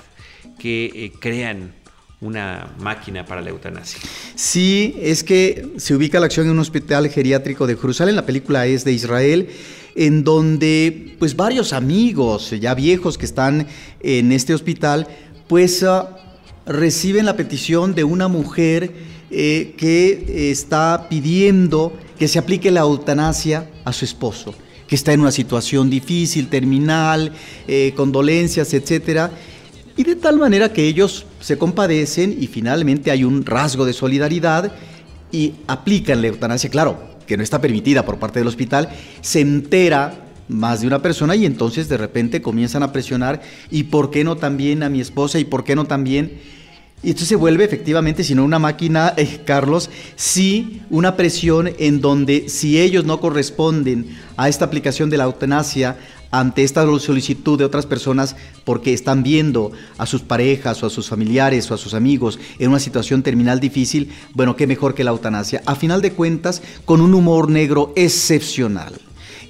que 0.58 0.86
eh, 0.86 1.12
crean 1.18 1.72
una 2.20 2.74
máquina 2.80 3.24
para 3.24 3.40
la 3.40 3.50
eutanasia. 3.50 4.00
Sí, 4.34 4.96
es 5.00 5.22
que 5.22 5.68
se 5.76 5.94
ubica 5.94 6.18
la 6.18 6.26
acción 6.26 6.46
en 6.46 6.52
un 6.52 6.58
hospital 6.58 7.08
geriátrico 7.08 7.66
de 7.66 7.76
Jerusalén, 7.76 8.16
la 8.16 8.26
película 8.26 8.66
es 8.66 8.84
de 8.84 8.92
Israel, 8.92 9.48
en 9.94 10.24
donde 10.24 11.16
pues 11.18 11.36
varios 11.36 11.72
amigos 11.72 12.50
ya 12.58 12.74
viejos 12.74 13.18
que 13.18 13.26
están 13.26 13.68
en 14.00 14.32
este 14.32 14.52
hospital, 14.52 15.06
pues 15.46 15.84
ah, 15.84 16.27
reciben 16.68 17.24
la 17.26 17.36
petición 17.36 17.94
de 17.94 18.04
una 18.04 18.28
mujer 18.28 18.92
eh, 19.30 19.74
que 19.76 20.50
está 20.50 21.06
pidiendo 21.08 21.92
que 22.18 22.28
se 22.28 22.38
aplique 22.38 22.70
la 22.70 22.80
eutanasia 22.80 23.70
a 23.84 23.92
su 23.92 24.04
esposo, 24.04 24.54
que 24.86 24.94
está 24.94 25.12
en 25.12 25.20
una 25.20 25.30
situación 25.30 25.88
difícil, 25.88 26.48
terminal, 26.48 27.32
eh, 27.66 27.92
con 27.96 28.12
dolencias, 28.12 28.74
etcétera. 28.74 29.30
Y 29.96 30.04
de 30.04 30.16
tal 30.16 30.38
manera 30.38 30.72
que 30.72 30.86
ellos 30.86 31.26
se 31.40 31.58
compadecen 31.58 32.36
y 32.38 32.46
finalmente 32.46 33.10
hay 33.10 33.24
un 33.24 33.44
rasgo 33.44 33.84
de 33.84 33.92
solidaridad 33.92 34.72
y 35.32 35.54
aplican 35.66 36.20
la 36.20 36.28
eutanasia, 36.28 36.70
claro, 36.70 36.98
que 37.26 37.36
no 37.36 37.42
está 37.42 37.60
permitida 37.60 38.04
por 38.04 38.18
parte 38.18 38.40
del 38.40 38.48
hospital, 38.48 38.88
se 39.20 39.40
entera 39.40 40.24
más 40.48 40.80
de 40.80 40.86
una 40.86 41.02
persona 41.02 41.36
y 41.36 41.44
entonces 41.44 41.88
de 41.88 41.98
repente 41.98 42.40
comienzan 42.40 42.82
a 42.82 42.92
presionar 42.92 43.42
y 43.70 43.84
por 43.84 44.10
qué 44.10 44.24
no 44.24 44.36
también 44.36 44.82
a 44.82 44.88
mi 44.88 45.00
esposa 45.00 45.38
y 45.38 45.44
por 45.44 45.62
qué 45.62 45.76
no 45.76 45.84
también 45.84 46.40
y 47.02 47.10
esto 47.10 47.24
se 47.24 47.36
vuelve 47.36 47.64
efectivamente, 47.64 48.24
si 48.24 48.34
no 48.34 48.44
una 48.44 48.58
máquina, 48.58 49.14
eh, 49.16 49.40
Carlos, 49.44 49.88
sí 50.16 50.82
una 50.90 51.16
presión 51.16 51.70
en 51.78 52.00
donde 52.00 52.48
si 52.48 52.80
ellos 52.80 53.04
no 53.04 53.20
corresponden 53.20 54.16
a 54.36 54.48
esta 54.48 54.64
aplicación 54.64 55.08
de 55.08 55.18
la 55.18 55.24
eutanasia, 55.24 55.96
ante 56.30 56.62
esta 56.62 56.84
solicitud 56.98 57.58
de 57.58 57.64
otras 57.64 57.86
personas 57.86 58.36
porque 58.64 58.92
están 58.92 59.22
viendo 59.22 59.72
a 59.96 60.06
sus 60.06 60.22
parejas 60.22 60.82
o 60.82 60.86
a 60.86 60.90
sus 60.90 61.08
familiares 61.08 61.70
o 61.70 61.74
a 61.74 61.78
sus 61.78 61.94
amigos 61.94 62.38
en 62.58 62.70
una 62.70 62.80
situación 62.80 63.22
terminal 63.22 63.60
difícil, 63.60 64.12
bueno, 64.34 64.56
qué 64.56 64.66
mejor 64.66 64.94
que 64.94 65.04
la 65.04 65.10
eutanasia. 65.10 65.62
A 65.66 65.74
final 65.74 66.02
de 66.02 66.12
cuentas, 66.12 66.62
con 66.84 67.00
un 67.00 67.14
humor 67.14 67.50
negro 67.50 67.92
excepcional 67.96 68.92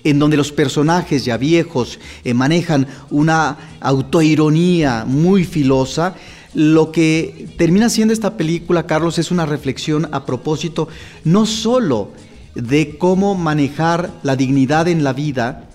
en 0.05 0.21
donde 0.21 0.37
los 0.37 0.53
personajes 0.53 1.25
ya 1.25 1.37
viejos 1.37 1.99
eh, 2.23 2.33
manejan 2.33 2.87
una 3.11 3.59
autoironía 3.81 5.05
muy 5.05 5.45
filosa, 5.45 6.15
lo 6.59 6.91
que 6.91 7.49
termina 7.57 7.89
siendo 7.89 8.13
esta 8.13 8.37
película, 8.37 8.87
Carlos, 8.87 9.19
es 9.19 9.31
una 9.31 9.47
reflexión 9.47 10.09
a 10.11 10.27
propósito 10.27 10.89
no 11.23 11.47
solo 11.47 12.11
de 12.55 12.99
cómo 12.99 13.35
manejar 13.37 14.11
la 14.23 14.35
dignidad 14.35 14.89
en 14.89 15.05
la 15.05 15.13
vida, 15.13 15.69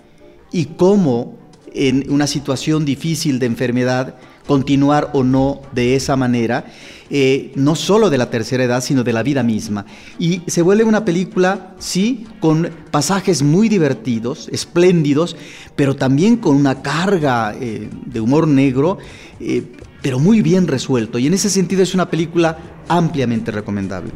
y 0.53 0.65
cómo 0.65 1.39
en 1.73 2.05
una 2.09 2.27
situación 2.27 2.85
difícil 2.85 3.39
de 3.39 3.47
enfermedad 3.47 4.15
continuar 4.45 5.09
o 5.13 5.23
no 5.23 5.61
de 5.71 5.95
esa 5.95 6.15
manera, 6.15 6.65
eh, 7.09 7.51
no 7.55 7.75
solo 7.75 8.09
de 8.09 8.17
la 8.17 8.29
tercera 8.29 8.63
edad, 8.63 8.81
sino 8.81 9.03
de 9.03 9.13
la 9.13 9.23
vida 9.23 9.41
misma. 9.41 9.85
Y 10.19 10.41
se 10.47 10.61
vuelve 10.61 10.83
una 10.83 11.05
película, 11.05 11.75
sí, 11.79 12.27
con 12.39 12.69
pasajes 12.91 13.41
muy 13.41 13.69
divertidos, 13.69 14.49
espléndidos, 14.51 15.35
pero 15.75 15.95
también 15.95 16.37
con 16.37 16.55
una 16.55 16.81
carga 16.81 17.55
eh, 17.59 17.89
de 18.05 18.19
humor 18.19 18.47
negro, 18.47 18.97
eh, 19.39 19.63
pero 20.03 20.19
muy 20.19 20.41
bien 20.41 20.67
resuelto. 20.67 21.17
Y 21.17 21.25
en 21.25 21.33
ese 21.33 21.49
sentido 21.49 21.81
es 21.81 21.95
una 21.95 22.11
película 22.11 22.59
ampliamente 22.87 23.49
recomendable. 23.49 24.11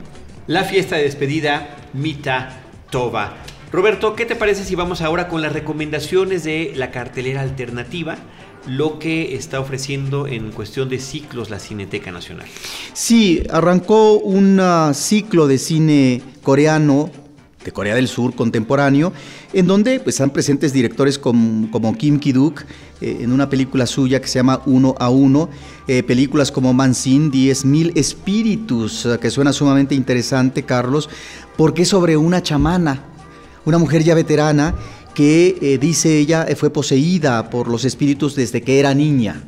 La 0.46 0.64
fiesta 0.64 0.98
de 0.98 1.04
despedida, 1.04 1.78
Mita 1.94 2.60
Toba. 2.92 3.38
Roberto, 3.72 4.16
¿qué 4.16 4.26
te 4.26 4.36
parece 4.36 4.64
si 4.64 4.76
vamos 4.76 5.02
ahora 5.02 5.28
con 5.28 5.42
las 5.42 5.54
recomendaciones 5.54 6.44
de 6.44 6.74
la 6.76 6.92
cartelera 6.92 7.42
alternativa? 7.42 8.18
lo 8.68 9.00
que 9.00 9.36
está 9.36 9.62
ofreciendo 9.62 10.28
en 10.28 10.52
cuestión 10.52 10.90
de 10.90 11.00
ciclos 11.00 11.50
la 11.50 11.58
Cineteca 11.58 12.12
Nacional. 12.12 12.48
Sí, 12.92 13.42
arrancó 13.50 14.18
un 14.18 14.60
ah, 14.60 14.92
ciclo 14.94 15.48
de 15.48 15.58
cine 15.58 16.22
coreano 16.44 17.10
de 17.68 17.74
Corea 17.74 17.96
del 17.96 18.08
Sur 18.08 18.34
contemporáneo, 18.34 19.12
en 19.52 19.68
donde 19.68 20.00
pues, 20.00 20.16
están 20.16 20.30
presentes 20.30 20.72
directores 20.72 21.20
como, 21.20 21.98
Kim 21.98 22.18
Ki-duk, 22.18 22.62
eh, 23.02 23.18
en 23.20 23.34
una 23.34 23.50
película 23.50 23.86
suya 23.86 24.22
que 24.22 24.30
se 24.30 24.40
llama 24.40 24.62
Uno 24.66 24.96
a 25.00 25.10
Uno, 25.10 25.50
eh, 25.86 26.02
películas 26.02 26.50
como 26.50 26.74
Mansin, 26.74 27.30
10.000 27.30 27.92
espíritus, 27.96 29.06
ah, 29.06 29.18
que 29.20 29.30
suena 29.30 29.52
sumamente 29.52 29.96
interesante, 29.96 30.64
Carlos, 30.64 31.10
porque 31.58 31.82
es 31.82 31.90
sobre 31.90 32.16
una 32.16 32.42
chamana, 32.42 33.04
una 33.66 33.78
mujer 33.78 34.02
ya 34.02 34.16
veterana 34.16 34.74
que 35.14 35.58
eh, 35.62 35.78
dice 35.78 36.20
ella 36.20 36.46
eh, 36.48 36.56
fue 36.56 36.70
poseída 36.70 37.50
por 37.50 37.68
los 37.68 37.84
espíritus 37.84 38.36
desde 38.36 38.62
que 38.62 38.80
era 38.80 38.94
niña. 38.94 39.44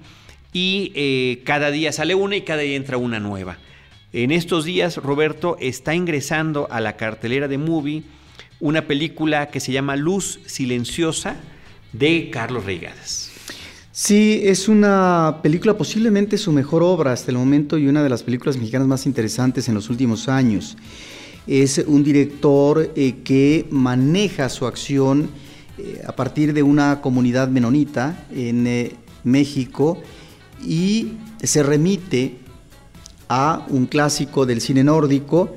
Y 0.52 1.38
cada 1.44 1.70
día 1.70 1.92
sale 1.92 2.14
una 2.14 2.37
y 2.37 2.42
cada 2.42 2.61
día 2.61 2.76
entra 2.76 2.98
una 2.98 3.18
nueva. 3.18 3.57
En 4.14 4.31
estos 4.31 4.66
días, 4.66 4.98
Roberto 4.98 5.57
está 5.59 5.94
ingresando 5.94 6.68
a 6.70 6.83
la 6.83 6.98
cartelera 6.98 7.48
de 7.48 7.57
Movie 7.57 8.03
una 8.61 8.87
película 8.87 9.48
que 9.48 9.59
se 9.59 9.72
llama 9.72 9.96
Luz 9.96 10.40
Silenciosa 10.44 11.37
de 11.94 12.29
Carlos 12.31 12.66
Reigadas. 12.66 13.31
Sí, 13.90 14.42
es 14.44 14.68
una 14.68 15.38
película 15.42 15.79
posiblemente 15.79 16.37
su 16.37 16.53
mejor 16.53 16.83
obra 16.83 17.12
hasta 17.12 17.31
el 17.31 17.38
momento 17.38 17.79
y 17.79 17.88
una 17.88 18.03
de 18.03 18.11
las 18.11 18.22
películas 18.22 18.59
mexicanas 18.59 18.87
más 18.87 19.07
interesantes 19.07 19.66
en 19.70 19.75
los 19.75 19.88
últimos 19.88 20.29
años. 20.29 20.77
Es 21.46 21.83
un 21.87 22.05
director 22.05 22.92
eh, 22.94 23.14
que 23.25 23.66
maneja 23.70 24.51
su 24.51 24.66
acción 24.66 25.31
eh, 25.79 26.03
a 26.07 26.14
partir 26.14 26.53
de 26.53 26.62
una 26.62 27.01
comunidad 27.01 27.48
menonita 27.48 28.27
en 28.31 28.66
eh, 28.66 28.92
México 29.25 30.03
y 30.62 31.12
se 31.42 31.62
remite 31.62 32.41
a 33.35 33.64
un 33.71 33.87
clásico 33.87 34.45
del 34.45 34.61
cine 34.61 34.85
nórdico 34.85 35.57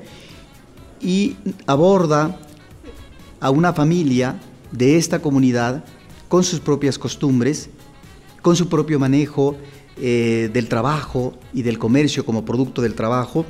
y 0.98 1.36
aborda 1.66 2.40
a 3.38 3.50
una 3.50 3.74
familia 3.74 4.40
de 4.72 4.96
esta 4.96 5.20
comunidad 5.20 5.84
con 6.28 6.42
sus 6.42 6.60
propias 6.60 6.98
costumbres, 6.98 7.68
con 8.40 8.56
su 8.56 8.70
propio 8.70 8.98
manejo 8.98 9.58
eh, 9.98 10.48
del 10.54 10.68
trabajo 10.68 11.34
y 11.52 11.64
del 11.64 11.78
comercio 11.78 12.24
como 12.24 12.46
producto 12.46 12.80
del 12.80 12.94
trabajo, 12.94 13.44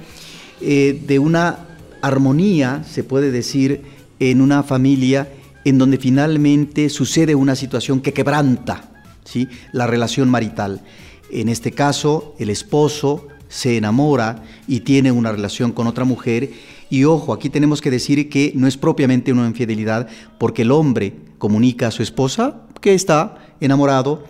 eh, 0.60 1.00
de 1.06 1.20
una 1.20 1.60
armonía, 2.02 2.82
se 2.82 3.04
puede 3.04 3.30
decir, 3.30 3.82
en 4.18 4.40
una 4.40 4.64
familia 4.64 5.32
en 5.64 5.78
donde 5.78 5.98
finalmente 5.98 6.88
sucede 6.88 7.36
una 7.36 7.54
situación 7.54 8.00
que 8.00 8.12
quebranta 8.12 9.04
¿sí? 9.22 9.46
la 9.70 9.86
relación 9.86 10.28
marital. 10.28 10.82
En 11.30 11.48
este 11.48 11.70
caso, 11.70 12.34
el 12.40 12.50
esposo 12.50 13.28
se 13.48 13.76
enamora 13.76 14.42
y 14.66 14.80
tiene 14.80 15.12
una 15.12 15.32
relación 15.32 15.72
con 15.72 15.86
otra 15.86 16.04
mujer. 16.04 16.50
Y 16.90 17.04
ojo, 17.04 17.32
aquí 17.32 17.50
tenemos 17.50 17.80
que 17.80 17.90
decir 17.90 18.28
que 18.28 18.52
no 18.54 18.66
es 18.66 18.76
propiamente 18.76 19.32
una 19.32 19.46
infidelidad 19.46 20.08
porque 20.38 20.62
el 20.62 20.72
hombre 20.72 21.14
comunica 21.38 21.88
a 21.88 21.90
su 21.90 22.02
esposa 22.02 22.62
que 22.80 22.94
está 22.94 23.36
enamorado 23.60 24.24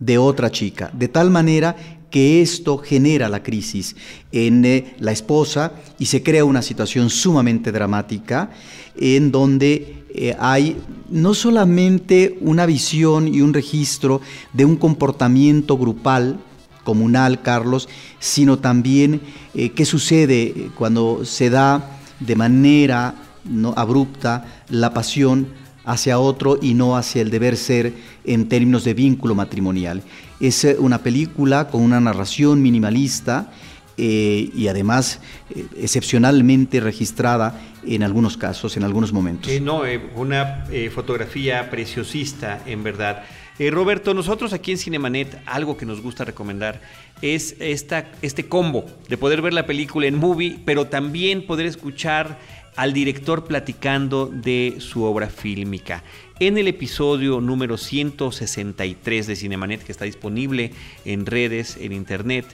de 0.00 0.18
otra 0.18 0.50
chica, 0.50 0.90
de 0.92 1.08
tal 1.08 1.30
manera 1.30 1.76
que 2.10 2.40
esto 2.40 2.78
genera 2.78 3.28
la 3.28 3.42
crisis 3.42 3.96
en 4.32 4.64
eh, 4.64 4.94
la 4.98 5.12
esposa 5.12 5.72
y 5.98 6.06
se 6.06 6.22
crea 6.22 6.44
una 6.44 6.62
situación 6.62 7.10
sumamente 7.10 7.72
dramática 7.72 8.50
en 8.96 9.30
donde 9.30 10.04
eh, 10.14 10.34
hay 10.38 10.76
no 11.10 11.34
solamente 11.34 12.38
una 12.40 12.66
visión 12.66 13.28
y 13.28 13.40
un 13.40 13.52
registro 13.52 14.20
de 14.52 14.64
un 14.64 14.76
comportamiento 14.76 15.76
grupal, 15.76 16.40
comunal, 16.88 17.42
Carlos, 17.42 17.86
sino 18.18 18.58
también 18.60 19.20
eh, 19.54 19.72
qué 19.72 19.84
sucede 19.84 20.70
cuando 20.74 21.22
se 21.26 21.50
da 21.50 21.98
de 22.18 22.34
manera 22.34 23.14
¿no? 23.44 23.74
abrupta 23.76 24.46
la 24.70 24.94
pasión 24.94 25.48
hacia 25.84 26.18
otro 26.18 26.58
y 26.62 26.72
no 26.72 26.96
hacia 26.96 27.20
el 27.20 27.28
deber 27.30 27.58
ser 27.58 27.92
en 28.24 28.48
términos 28.48 28.84
de 28.84 28.94
vínculo 28.94 29.34
matrimonial. 29.34 30.02
Es 30.40 30.64
eh, 30.64 30.76
una 30.78 30.96
película 31.02 31.68
con 31.68 31.82
una 31.82 32.00
narración 32.00 32.62
minimalista 32.62 33.52
eh, 33.98 34.50
y 34.54 34.68
además 34.68 35.20
eh, 35.54 35.66
excepcionalmente 35.76 36.80
registrada 36.80 37.60
en 37.86 38.02
algunos 38.02 38.38
casos, 38.38 38.78
en 38.78 38.84
algunos 38.84 39.12
momentos. 39.12 39.52
no, 39.60 39.82
una 40.16 40.64
fotografía 40.94 41.68
preciosista, 41.68 42.62
en 42.64 42.82
verdad. 42.82 43.24
Roberto, 43.58 44.14
nosotros 44.14 44.52
aquí 44.52 44.70
en 44.70 44.78
Cinemanet, 44.78 45.42
algo 45.44 45.76
que 45.76 45.84
nos 45.84 46.00
gusta 46.00 46.24
recomendar 46.24 46.80
es 47.22 47.56
esta, 47.58 48.12
este 48.22 48.46
combo 48.46 48.86
de 49.08 49.16
poder 49.16 49.42
ver 49.42 49.52
la 49.52 49.66
película 49.66 50.06
en 50.06 50.16
movie, 50.16 50.58
pero 50.64 50.86
también 50.86 51.44
poder 51.44 51.66
escuchar 51.66 52.38
al 52.76 52.92
director 52.92 53.44
platicando 53.46 54.26
de 54.26 54.76
su 54.78 55.02
obra 55.02 55.28
fílmica. 55.28 56.04
En 56.38 56.56
el 56.56 56.68
episodio 56.68 57.40
número 57.40 57.76
163 57.76 59.26
de 59.26 59.34
Cinemanet, 59.34 59.82
que 59.82 59.90
está 59.90 60.04
disponible 60.04 60.72
en 61.04 61.26
redes, 61.26 61.76
en 61.80 61.92
internet, 61.92 62.46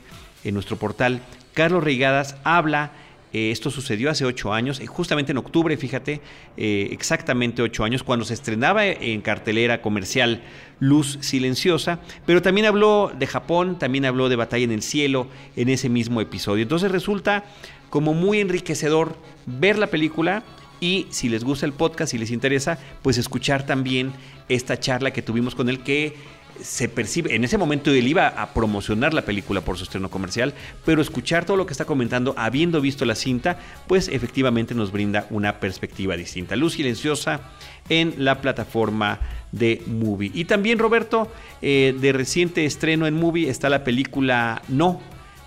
en 0.43 0.55
nuestro 0.55 0.79
portal, 0.79 1.21
Carlos 1.53 1.85
Reigadas 1.85 2.37
habla 2.45 2.93
eh, 3.35 3.51
esto 3.51 3.69
sucedió 3.69 4.11
hace 4.11 4.25
ocho 4.25 4.53
años, 4.53 4.79
eh, 4.79 4.87
justamente 4.87 5.33
en 5.33 5.39
octubre, 5.39 5.77
fíjate, 5.77 6.21
eh, 6.57 6.89
exactamente 6.93 7.63
ocho 7.63 7.83
años, 7.83 8.05
cuando 8.05 8.25
se 8.25 8.33
estrenaba 8.33 8.87
en 8.87 9.21
cartelera 9.23 9.83
comercial 9.83 10.41
Luz 10.79 11.19
Silenciosa, 11.21 11.99
pero 12.27 12.43
también 12.43 12.67
habló 12.67 13.11
de 13.13 13.27
Japón, 13.27 13.77
también 13.77 14.05
habló 14.05 14.29
de 14.29 14.37
Batalla 14.37 14.63
en 14.63 14.71
el 14.71 14.83
Cielo 14.83 15.27
en 15.57 15.69
ese 15.69 15.89
mismo 15.89 16.21
episodio. 16.21 16.63
Entonces 16.63 16.93
resulta 16.93 17.45
como 17.91 18.15
muy 18.15 18.39
enriquecedor 18.39 19.17
ver 19.47 19.79
la 19.79 19.89
película 19.89 20.45
y 20.79 21.09
si 21.11 21.29
les 21.29 21.43
gusta 21.43 21.67
el 21.67 21.73
podcast, 21.73 22.13
si 22.13 22.19
les 22.19 22.31
interesa, 22.31 22.79
pues 23.03 23.19
escuchar 23.19 23.67
también 23.67 24.13
esta 24.49 24.79
charla 24.79 25.13
que 25.13 25.23
tuvimos 25.23 25.57
con 25.57 25.69
él 25.69 25.81
que 25.81 26.15
se 26.61 26.89
percibe, 26.89 27.35
en 27.35 27.45
ese 27.45 27.59
momento 27.59 27.91
él 27.91 28.07
iba 28.07 28.29
a 28.29 28.55
promocionar 28.55 29.15
la 29.15 29.23
película 29.23 29.61
por 29.61 29.77
su 29.77 29.85
estreno 29.85 30.11
comercial, 30.11 30.55
pero 30.85 31.03
escuchar 31.03 31.45
todo 31.45 31.57
lo 31.57 31.67
que 31.67 31.73
está 31.73 31.85
comentando, 31.85 32.35
habiendo 32.37 32.81
visto 32.81 33.05
la 33.05 33.15
cinta, 33.15 33.59
pues 33.87 34.09
efectivamente 34.09 34.75
nos 34.75 34.93
brinda 34.93 35.27
una 35.31 35.61
perspectiva 35.61 36.17
distinta. 36.17 36.57
Luz 36.57 36.75
silenciosa 36.75 37.41
en 37.89 38.15
la 38.19 38.41
plataforma 38.41 39.21
de 39.53 39.83
Movie. 39.87 40.31
Y 40.35 40.45
también, 40.45 40.79
Roberto, 40.79 41.31
eh, 41.63 41.95
de 41.99 42.13
reciente 42.13 42.65
estreno 42.65 43.07
en 43.07 43.15
Movie 43.15 43.51
está 43.51 43.69
la 43.69 43.85
película 43.85 44.63
No, 44.69 45.01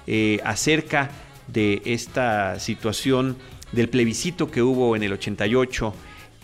eh, 0.05 0.39
acerca 0.43 1.09
de 1.47 1.81
esta 1.85 2.59
situación 2.59 3.37
del 3.71 3.89
plebiscito 3.89 4.49
que 4.49 4.61
hubo 4.61 4.95
en 4.95 5.03
el 5.03 5.13
88 5.13 5.93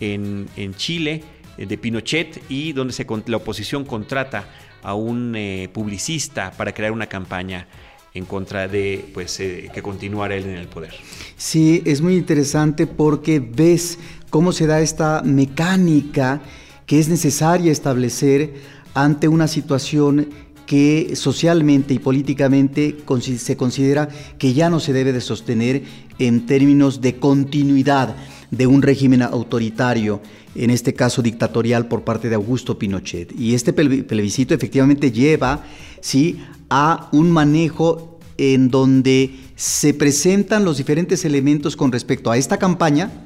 en, 0.00 0.74
Chile 0.76 1.14
eh, 1.14 1.33
de 1.56 1.78
Pinochet 1.78 2.42
y 2.48 2.72
donde 2.72 2.92
se, 2.92 3.06
la 3.26 3.36
oposición 3.36 3.84
contrata 3.84 4.48
a 4.82 4.94
un 4.94 5.34
eh, 5.34 5.68
publicista 5.72 6.50
para 6.52 6.72
crear 6.72 6.92
una 6.92 7.06
campaña 7.06 7.66
en 8.12 8.24
contra 8.26 8.68
de 8.68 9.10
pues, 9.12 9.40
eh, 9.40 9.70
que 9.74 9.82
continuara 9.82 10.36
él 10.36 10.44
en 10.44 10.56
el 10.56 10.68
poder. 10.68 10.92
Sí, 11.36 11.82
es 11.84 12.00
muy 12.00 12.16
interesante 12.16 12.86
porque 12.86 13.40
ves 13.40 13.98
cómo 14.30 14.52
se 14.52 14.66
da 14.66 14.80
esta 14.80 15.22
mecánica 15.24 16.40
que 16.86 16.98
es 16.98 17.08
necesaria 17.08 17.72
establecer 17.72 18.54
ante 18.94 19.26
una 19.26 19.48
situación 19.48 20.28
que 20.66 21.14
socialmente 21.14 21.94
y 21.94 21.98
políticamente 21.98 22.96
se 23.38 23.56
considera 23.56 24.08
que 24.38 24.54
ya 24.54 24.70
no 24.70 24.80
se 24.80 24.92
debe 24.92 25.12
de 25.12 25.20
sostener 25.20 25.82
en 26.18 26.46
términos 26.46 27.00
de 27.00 27.16
continuidad 27.16 28.16
de 28.50 28.66
un 28.66 28.82
régimen 28.82 29.22
autoritario, 29.22 30.20
en 30.54 30.70
este 30.70 30.94
caso 30.94 31.22
dictatorial 31.22 31.88
por 31.88 32.04
parte 32.04 32.28
de 32.28 32.36
Augusto 32.36 32.78
Pinochet. 32.78 33.32
Y 33.38 33.54
este 33.54 33.72
plebiscito 33.72 34.54
efectivamente 34.54 35.10
lleva 35.10 35.64
¿sí? 36.00 36.40
a 36.70 37.08
un 37.12 37.30
manejo 37.30 38.18
en 38.36 38.68
donde 38.68 39.34
se 39.56 39.94
presentan 39.94 40.64
los 40.64 40.78
diferentes 40.78 41.24
elementos 41.24 41.76
con 41.76 41.92
respecto 41.92 42.30
a 42.30 42.36
esta 42.36 42.58
campaña, 42.58 43.23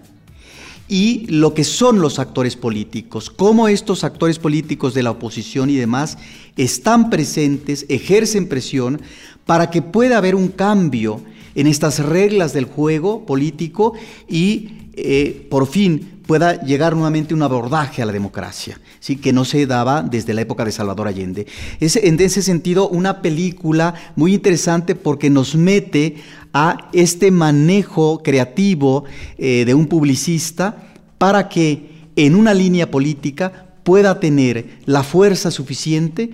y 0.88 1.27
lo 1.29 1.53
que 1.53 1.64
son 1.64 2.01
los 2.01 2.18
actores 2.18 2.57
políticos, 2.57 3.31
cómo 3.31 3.68
estos 3.68 4.05
actores 4.05 4.38
políticos 4.38 4.94
de 4.94 5.03
la 5.03 5.11
oposición 5.11 5.68
y 5.68 5.77
demás 5.77 6.18
están 6.57 7.11
presentes, 7.11 7.85
ejercen 7.88 8.48
presión 8.48 9.01
para 9.44 9.70
que 9.70 9.83
pueda 9.83 10.18
haber 10.18 10.35
un 10.35 10.48
cambio 10.48 11.22
en 11.55 11.66
estas 11.66 11.98
reglas 11.98 12.53
del 12.53 12.64
juego 12.64 13.27
político 13.27 13.92
y 14.29 14.70
eh, 14.94 15.46
por 15.51 15.66
fin 15.66 16.17
pueda 16.29 16.61
llegar 16.61 16.95
nuevamente 16.95 17.33
un 17.33 17.43
abordaje 17.43 18.03
a 18.03 18.05
la 18.05 18.12
democracia, 18.12 18.79
¿sí? 19.01 19.17
que 19.17 19.33
no 19.33 19.47
se 19.47 19.64
daba 19.67 20.03
desde 20.03 20.35
la 20.35 20.43
época 20.43 20.62
de 20.62 20.73
Salvador 20.73 21.09
Allende. 21.09 21.47
Es 21.81 21.97
en 21.97 22.21
ese 22.21 22.43
sentido 22.43 22.87
una 22.91 23.23
película 23.23 23.95
muy 24.14 24.35
interesante 24.35 24.95
porque 24.95 25.31
nos 25.31 25.55
mete 25.55 26.17
a 26.53 26.91
este 26.93 27.31
manejo 27.31 28.23
creativo 28.23 29.05
eh, 29.38 29.64
de 29.64 29.73
un 29.73 29.87
publicista 29.87 30.77
para 31.17 31.49
que 31.49 32.11
en 32.14 32.35
una 32.35 32.53
línea 32.53 32.91
política 32.91 33.71
pueda 33.83 34.21
tener 34.21 34.81
la 34.85 35.05
fuerza 35.05 35.51
suficiente 35.51 36.29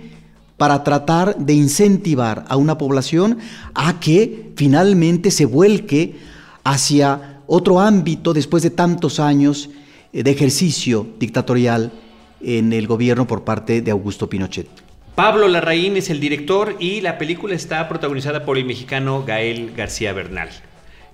para 0.57 0.83
tratar 0.83 1.37
de 1.37 1.53
incentivar 1.53 2.43
a 2.49 2.57
una 2.57 2.77
población 2.77 3.37
a 3.73 3.97
que 4.01 4.51
finalmente 4.57 5.31
se 5.31 5.45
vuelque 5.45 6.17
hacia 6.65 7.39
otro 7.47 7.79
ámbito 7.79 8.33
después 8.33 8.61
de 8.61 8.71
tantos 8.71 9.21
años 9.21 9.69
de 10.23 10.31
ejercicio 10.31 11.07
dictatorial 11.19 11.91
en 12.41 12.73
el 12.73 12.87
gobierno 12.87 13.27
por 13.27 13.43
parte 13.43 13.81
de 13.81 13.91
Augusto 13.91 14.29
Pinochet. 14.29 14.67
Pablo 15.15 15.47
Larraín 15.47 15.95
es 15.97 16.09
el 16.09 16.19
director 16.19 16.75
y 16.79 17.01
la 17.01 17.17
película 17.17 17.55
está 17.55 17.87
protagonizada 17.87 18.43
por 18.45 18.57
el 18.57 18.65
mexicano 18.65 19.23
Gael 19.25 19.73
García 19.75 20.13
Bernal. 20.13 20.49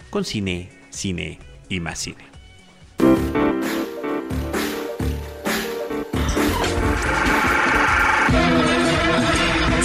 con 0.09 0.23
cine, 0.23 0.69
cine 0.89 1.39
y 1.69 1.79
más 1.79 1.99
cine. 1.99 2.32